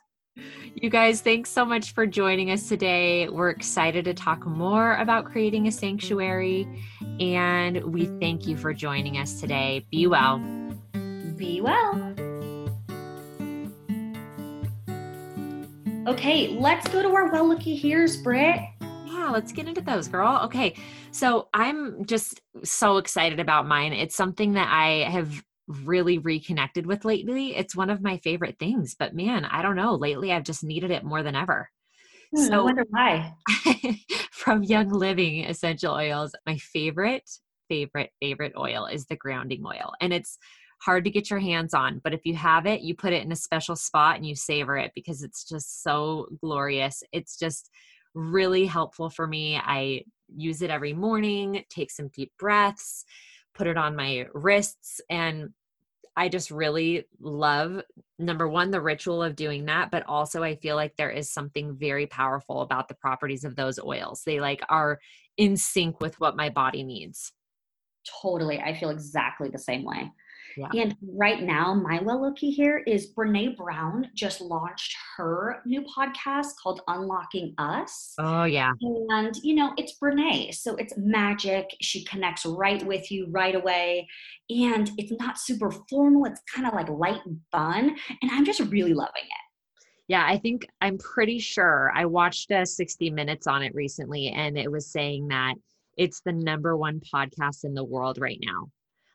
You 0.77 0.91
guys, 0.91 1.21
thanks 1.21 1.51
so 1.51 1.65
much 1.65 1.93
for 1.93 2.07
joining 2.07 2.53
us 2.53 2.69
today. 2.69 3.29
We're 3.29 3.51
excited 3.51 4.05
to 4.05 4.15
talk 4.15 4.47
more 4.47 4.95
about 4.99 5.25
creating 5.25 5.67
a 5.67 5.73
sanctuary, 5.73 6.69
and 7.19 7.83
we 7.83 8.07
thank 8.21 8.47
you 8.47 8.57
for 8.57 8.73
joining 8.73 9.19
us 9.19 9.41
today. 9.41 9.85
Be 9.91 10.07
well. 10.07 10.39
Be 11.37 11.61
well. 11.61 12.15
Okay, 16.07 16.57
let's 16.61 16.87
go 16.89 17.03
to 17.03 17.09
our 17.09 17.29
well 17.33 17.49
looky 17.49 17.75
here's, 17.75 18.17
Britt. 18.19 18.61
Yeah, 19.23 19.31
let's 19.31 19.53
get 19.53 19.69
into 19.69 19.81
those, 19.81 20.09
girl. 20.09 20.41
Okay, 20.45 20.75
so 21.13 21.49
I'm 21.55 22.05
just 22.07 22.41
so 22.65 22.97
excited 22.97 23.39
about 23.39 23.69
mine. 23.69 23.93
It's 23.93 24.17
something 24.17 24.55
that 24.55 24.69
I 24.69 25.09
have 25.09 25.45
really 25.85 26.19
reconnected 26.19 26.87
with 26.87 27.05
lately. 27.05 27.55
It's 27.55 27.77
one 27.77 27.89
of 27.89 28.03
my 28.03 28.19
favorite 28.19 28.59
things, 28.59 28.97
but 28.99 29.15
man, 29.15 29.45
I 29.45 29.63
don't 29.63 29.77
know. 29.77 29.95
Lately, 29.95 30.33
I've 30.33 30.43
just 30.43 30.65
needed 30.65 30.91
it 30.91 31.05
more 31.05 31.23
than 31.23 31.37
ever. 31.37 31.71
Hmm, 32.35 32.45
so, 32.47 32.53
I 32.53 32.63
wonder 32.63 32.85
why. 32.91 33.35
from 34.33 34.65
Young 34.65 34.89
Living 34.89 35.45
essential 35.45 35.95
oils, 35.95 36.35
my 36.45 36.57
favorite, 36.57 37.31
favorite, 37.69 38.11
favorite 38.21 38.55
oil 38.59 38.87
is 38.87 39.07
the 39.07 39.17
grounding 39.17 39.63
oil. 39.65 39.93
And 40.01 40.13
it's 40.13 40.37
hard 40.81 41.05
to 41.05 41.11
get 41.11 41.31
your 41.31 41.39
hands 41.39 41.75
on, 41.75 42.01
but 42.03 42.13
if 42.13 42.23
you 42.25 42.35
have 42.35 42.67
it, 42.67 42.81
you 42.81 42.97
put 42.97 43.13
it 43.13 43.25
in 43.25 43.31
a 43.31 43.37
special 43.37 43.77
spot 43.77 44.17
and 44.17 44.27
you 44.27 44.35
savor 44.35 44.77
it 44.77 44.91
because 44.97 45.23
it's 45.23 45.49
just 45.49 45.85
so 45.85 46.27
glorious. 46.41 47.05
It's 47.13 47.39
just 47.39 47.71
really 48.15 48.67
helpful 48.67 49.11
for 49.11 49.27
me. 49.27 49.57
I 49.57 50.05
use 50.35 50.63
it 50.63 50.71
every 50.71 50.93
morning, 50.93 51.65
take 51.69 51.91
some 51.91 52.09
deep 52.09 52.33
breaths 52.39 53.05
put 53.55 53.67
it 53.67 53.77
on 53.77 53.97
my 53.97 54.27
wrists 54.35 55.01
and 55.11 55.51
I 56.15 56.29
just 56.29 56.51
really 56.51 57.07
love 57.21 57.83
number 58.19 58.47
one, 58.47 58.71
the 58.71 58.83
ritual 58.83 59.23
of 59.23 59.35
doing 59.35 59.65
that, 59.67 59.91
but 59.91 60.05
also 60.07 60.43
I 60.43 60.57
feel 60.57 60.77
like 60.77 60.95
there 60.97 61.11
is 61.11 61.33
something 61.33 61.75
very 61.75 62.07
powerful 62.07 62.61
about 62.61 62.89
the 62.89 62.95
properties 62.95 63.45
of 63.45 63.57
those 63.57 63.79
oils. 63.79 64.23
They 64.25 64.39
like 64.39 64.61
are 64.69 65.01
in 65.39 65.57
sync 65.57 66.01
with 66.03 66.21
what 66.21 66.37
my 66.37 66.51
body 66.51 66.83
needs. 66.83 67.33
Totally. 68.21 68.61
I 68.61 68.75
feel 68.75 68.91
exactly 68.91 69.49
the 69.49 69.59
same 69.59 69.85
way. 69.85 70.11
Yeah. 70.57 70.69
And 70.83 70.97
right 71.03 71.43
now, 71.43 71.75
my 71.75 72.01
well 72.03 72.23
looky 72.23 72.51
here 72.51 72.79
is 72.87 73.13
Brene 73.13 73.57
Brown 73.57 74.09
just 74.15 74.41
launched 74.41 74.97
her 75.17 75.63
new 75.65 75.83
podcast 75.83 76.57
called 76.63 76.83
Unlocking 76.89 77.55
Us. 77.59 78.15
Oh, 78.19 78.45
yeah. 78.45 78.73
And, 78.81 79.35
you 79.43 79.55
know, 79.55 79.73
it's 79.77 79.99
Brene. 79.99 80.55
So 80.55 80.77
it's 80.77 80.95
magic. 80.97 81.67
She 81.81 82.05
connects 82.05 82.45
right 82.47 82.85
with 82.87 83.11
you 83.11 83.27
right 83.31 83.55
away. 83.55 84.09
And 84.51 84.91
it's 84.99 85.13
not 85.21 85.39
super 85.39 85.71
formal, 85.89 86.27
it's 86.27 86.43
kind 86.53 86.67
of 86.67 86.75
like 86.75 86.89
light 86.89 87.21
and 87.25 87.41
fun. 87.51 87.97
And 88.21 88.31
I'm 88.31 88.45
just 88.45 88.61
really 88.61 88.95
loving 88.95 89.23
it. 89.25 89.43
Yeah, 90.09 90.27
I 90.27 90.37
think 90.37 90.67
I'm 90.81 90.99
pretty 90.99 91.39
sure 91.39 91.91
I 91.95 92.05
watched 92.05 92.51
a 92.51 92.67
60 92.67 93.11
minutes 93.11 93.47
on 93.47 93.63
it 93.63 93.75
recently, 93.75 94.29
and 94.29 94.59
it 94.59 94.71
was 94.71 94.91
saying 94.91 95.29
that 95.29 95.55
it's 95.97 96.21
the 96.21 96.33
number 96.33 96.77
one 96.77 97.01
podcast 97.01 97.65
in 97.65 97.75
the 97.75 97.85
world 97.85 98.19
right 98.19 98.39
now. 98.43 98.69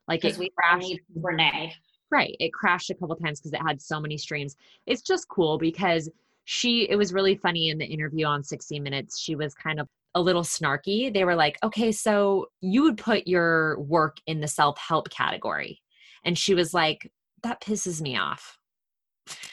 Like 0.08 0.24
it 0.24 0.38
we 0.38 0.52
crashed, 0.58 1.00
Renee. 1.16 1.74
right? 2.12 2.36
It 2.40 2.54
crashed 2.54 2.90
a 2.90 2.96
couple 2.96 3.16
times 3.16 3.40
because 3.40 3.54
it 3.54 3.62
had 3.62 3.82
so 3.82 4.00
many 4.00 4.18
streams. 4.18 4.56
It's 4.86 5.02
just 5.02 5.28
cool 5.28 5.58
because 5.58 6.10
she. 6.46 6.90
It 6.90 6.96
was 6.96 7.14
really 7.14 7.36
funny 7.36 7.70
in 7.70 7.78
the 7.78 7.86
interview 7.86 8.26
on 8.26 8.44
60 8.44 8.80
Minutes. 8.80 9.20
She 9.20 9.36
was 9.36 9.54
kind 9.54 9.80
of 9.80 9.88
a 10.16 10.22
little 10.22 10.44
snarky. 10.44 11.14
They 11.14 11.26
were 11.26 11.36
like, 11.36 11.58
"Okay, 11.64 11.92
so 11.92 12.48
you 12.62 12.84
would 12.84 12.98
put 12.98 13.28
your 13.28 13.80
work 13.80 14.18
in 14.28 14.40
the 14.40 14.48
self 14.48 14.78
help 14.78 15.10
category," 15.10 15.82
and 16.24 16.38
she 16.38 16.54
was 16.54 16.74
like, 16.74 17.12
"That 17.44 17.62
pisses 17.62 18.02
me 18.02 18.18
off." 18.18 18.58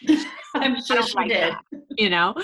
I'm 0.54 0.82
sure 0.82 1.02
she 1.02 1.14
like 1.14 1.28
did. 1.28 1.52
that, 1.52 1.62
you 1.96 2.10
know? 2.10 2.34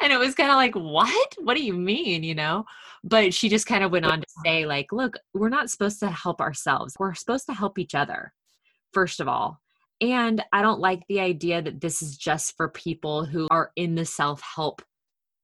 And 0.00 0.12
it 0.12 0.18
was 0.18 0.34
kind 0.34 0.50
of 0.50 0.56
like, 0.56 0.74
what? 0.74 1.34
What 1.38 1.56
do 1.56 1.64
you 1.64 1.74
mean, 1.74 2.22
you 2.22 2.34
know? 2.34 2.64
But 3.04 3.34
she 3.34 3.48
just 3.48 3.66
kind 3.66 3.84
of 3.84 3.92
went 3.92 4.06
on 4.06 4.20
to 4.20 4.26
say, 4.44 4.66
like, 4.66 4.92
look, 4.92 5.16
we're 5.34 5.48
not 5.48 5.70
supposed 5.70 6.00
to 6.00 6.10
help 6.10 6.40
ourselves. 6.40 6.94
We're 6.98 7.14
supposed 7.14 7.46
to 7.46 7.54
help 7.54 7.78
each 7.78 7.94
other, 7.94 8.32
first 8.92 9.20
of 9.20 9.28
all. 9.28 9.60
And 10.00 10.42
I 10.52 10.62
don't 10.62 10.80
like 10.80 11.02
the 11.08 11.20
idea 11.20 11.60
that 11.62 11.80
this 11.80 12.02
is 12.02 12.16
just 12.16 12.56
for 12.56 12.68
people 12.68 13.24
who 13.24 13.48
are 13.50 13.72
in 13.76 13.94
the 13.94 14.04
self 14.04 14.40
help 14.40 14.82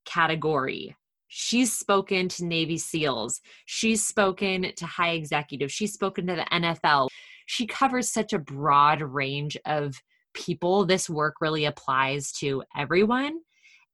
category. 0.05 0.97
She's 1.29 1.77
spoken 1.77 2.29
to 2.29 2.45
Navy 2.45 2.79
SEALs. 2.79 3.41
She's 3.67 4.07
spoken 4.07 4.73
to 4.77 4.87
high 4.87 5.11
executives. 5.11 5.73
She's 5.73 5.93
spoken 5.93 6.29
to 6.29 6.37
the 6.37 6.47
NFL. 6.53 7.09
She 7.47 7.67
covers 7.67 8.09
such 8.09 8.33
a 8.33 8.39
broad 8.39 9.03
range 9.03 9.57
of 9.67 10.01
people. 10.35 10.85
This 10.85 11.09
work 11.09 11.37
really 11.41 11.65
applies 11.65 12.33
to 12.33 12.63
everyone. 12.77 13.39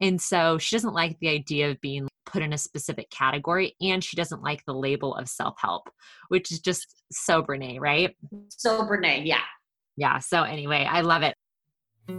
And 0.01 0.21
so 0.21 0.59
she 0.59 0.75
doesn't 0.75 0.95
like 0.95 1.19
the 1.21 1.29
idea 1.29 1.71
of 1.71 1.81
being 1.81 2.09
put 2.27 2.43
in 2.43 2.53
a 2.53 2.59
specific 2.59 3.11
category. 3.11 3.77
And 3.81 4.03
she 4.03 4.17
doesn't 4.17 4.43
like 4.43 4.65
the 4.65 4.75
label 4.75 5.15
of 5.15 5.29
self 5.29 5.57
help, 5.59 5.91
which 6.29 6.51
is 6.51 6.61
just 6.61 7.03
so 7.13 7.43
Brene, 7.43 7.81
right? 7.81 8.17
So 8.49 8.85
Renee, 8.85 9.23
yeah. 9.25 9.41
Yeah. 9.97 10.19
So, 10.19 10.43
anyway, 10.43 10.87
I 10.91 11.03
love 11.03 11.23
it. 11.23 11.35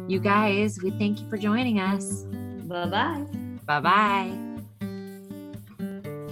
You 0.08 0.20
guys, 0.20 0.80
we 0.82 0.92
thank 0.92 1.20
you 1.20 1.30
for 1.30 1.38
joining 1.38 1.80
us. 1.80 2.24
Bye 2.68 2.86
bye. 2.86 3.26
Bye 3.66 3.80
bye. 3.80 4.52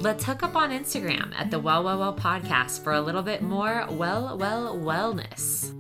Let's 0.02 0.24
hook 0.24 0.44
up 0.44 0.56
on 0.56 0.72
Instagram 0.72 1.34
at 1.36 1.52
the 1.52 1.60
Well 1.60 1.84
Well 1.84 2.00
Well 2.00 2.16
podcast 2.16 2.84
for 2.84 2.94
a 2.94 3.02
little 3.02 3.24
bit 3.24 3.42
more 3.42 3.86
well, 3.90 4.38
well, 4.38 4.78
wellness. 4.78 5.76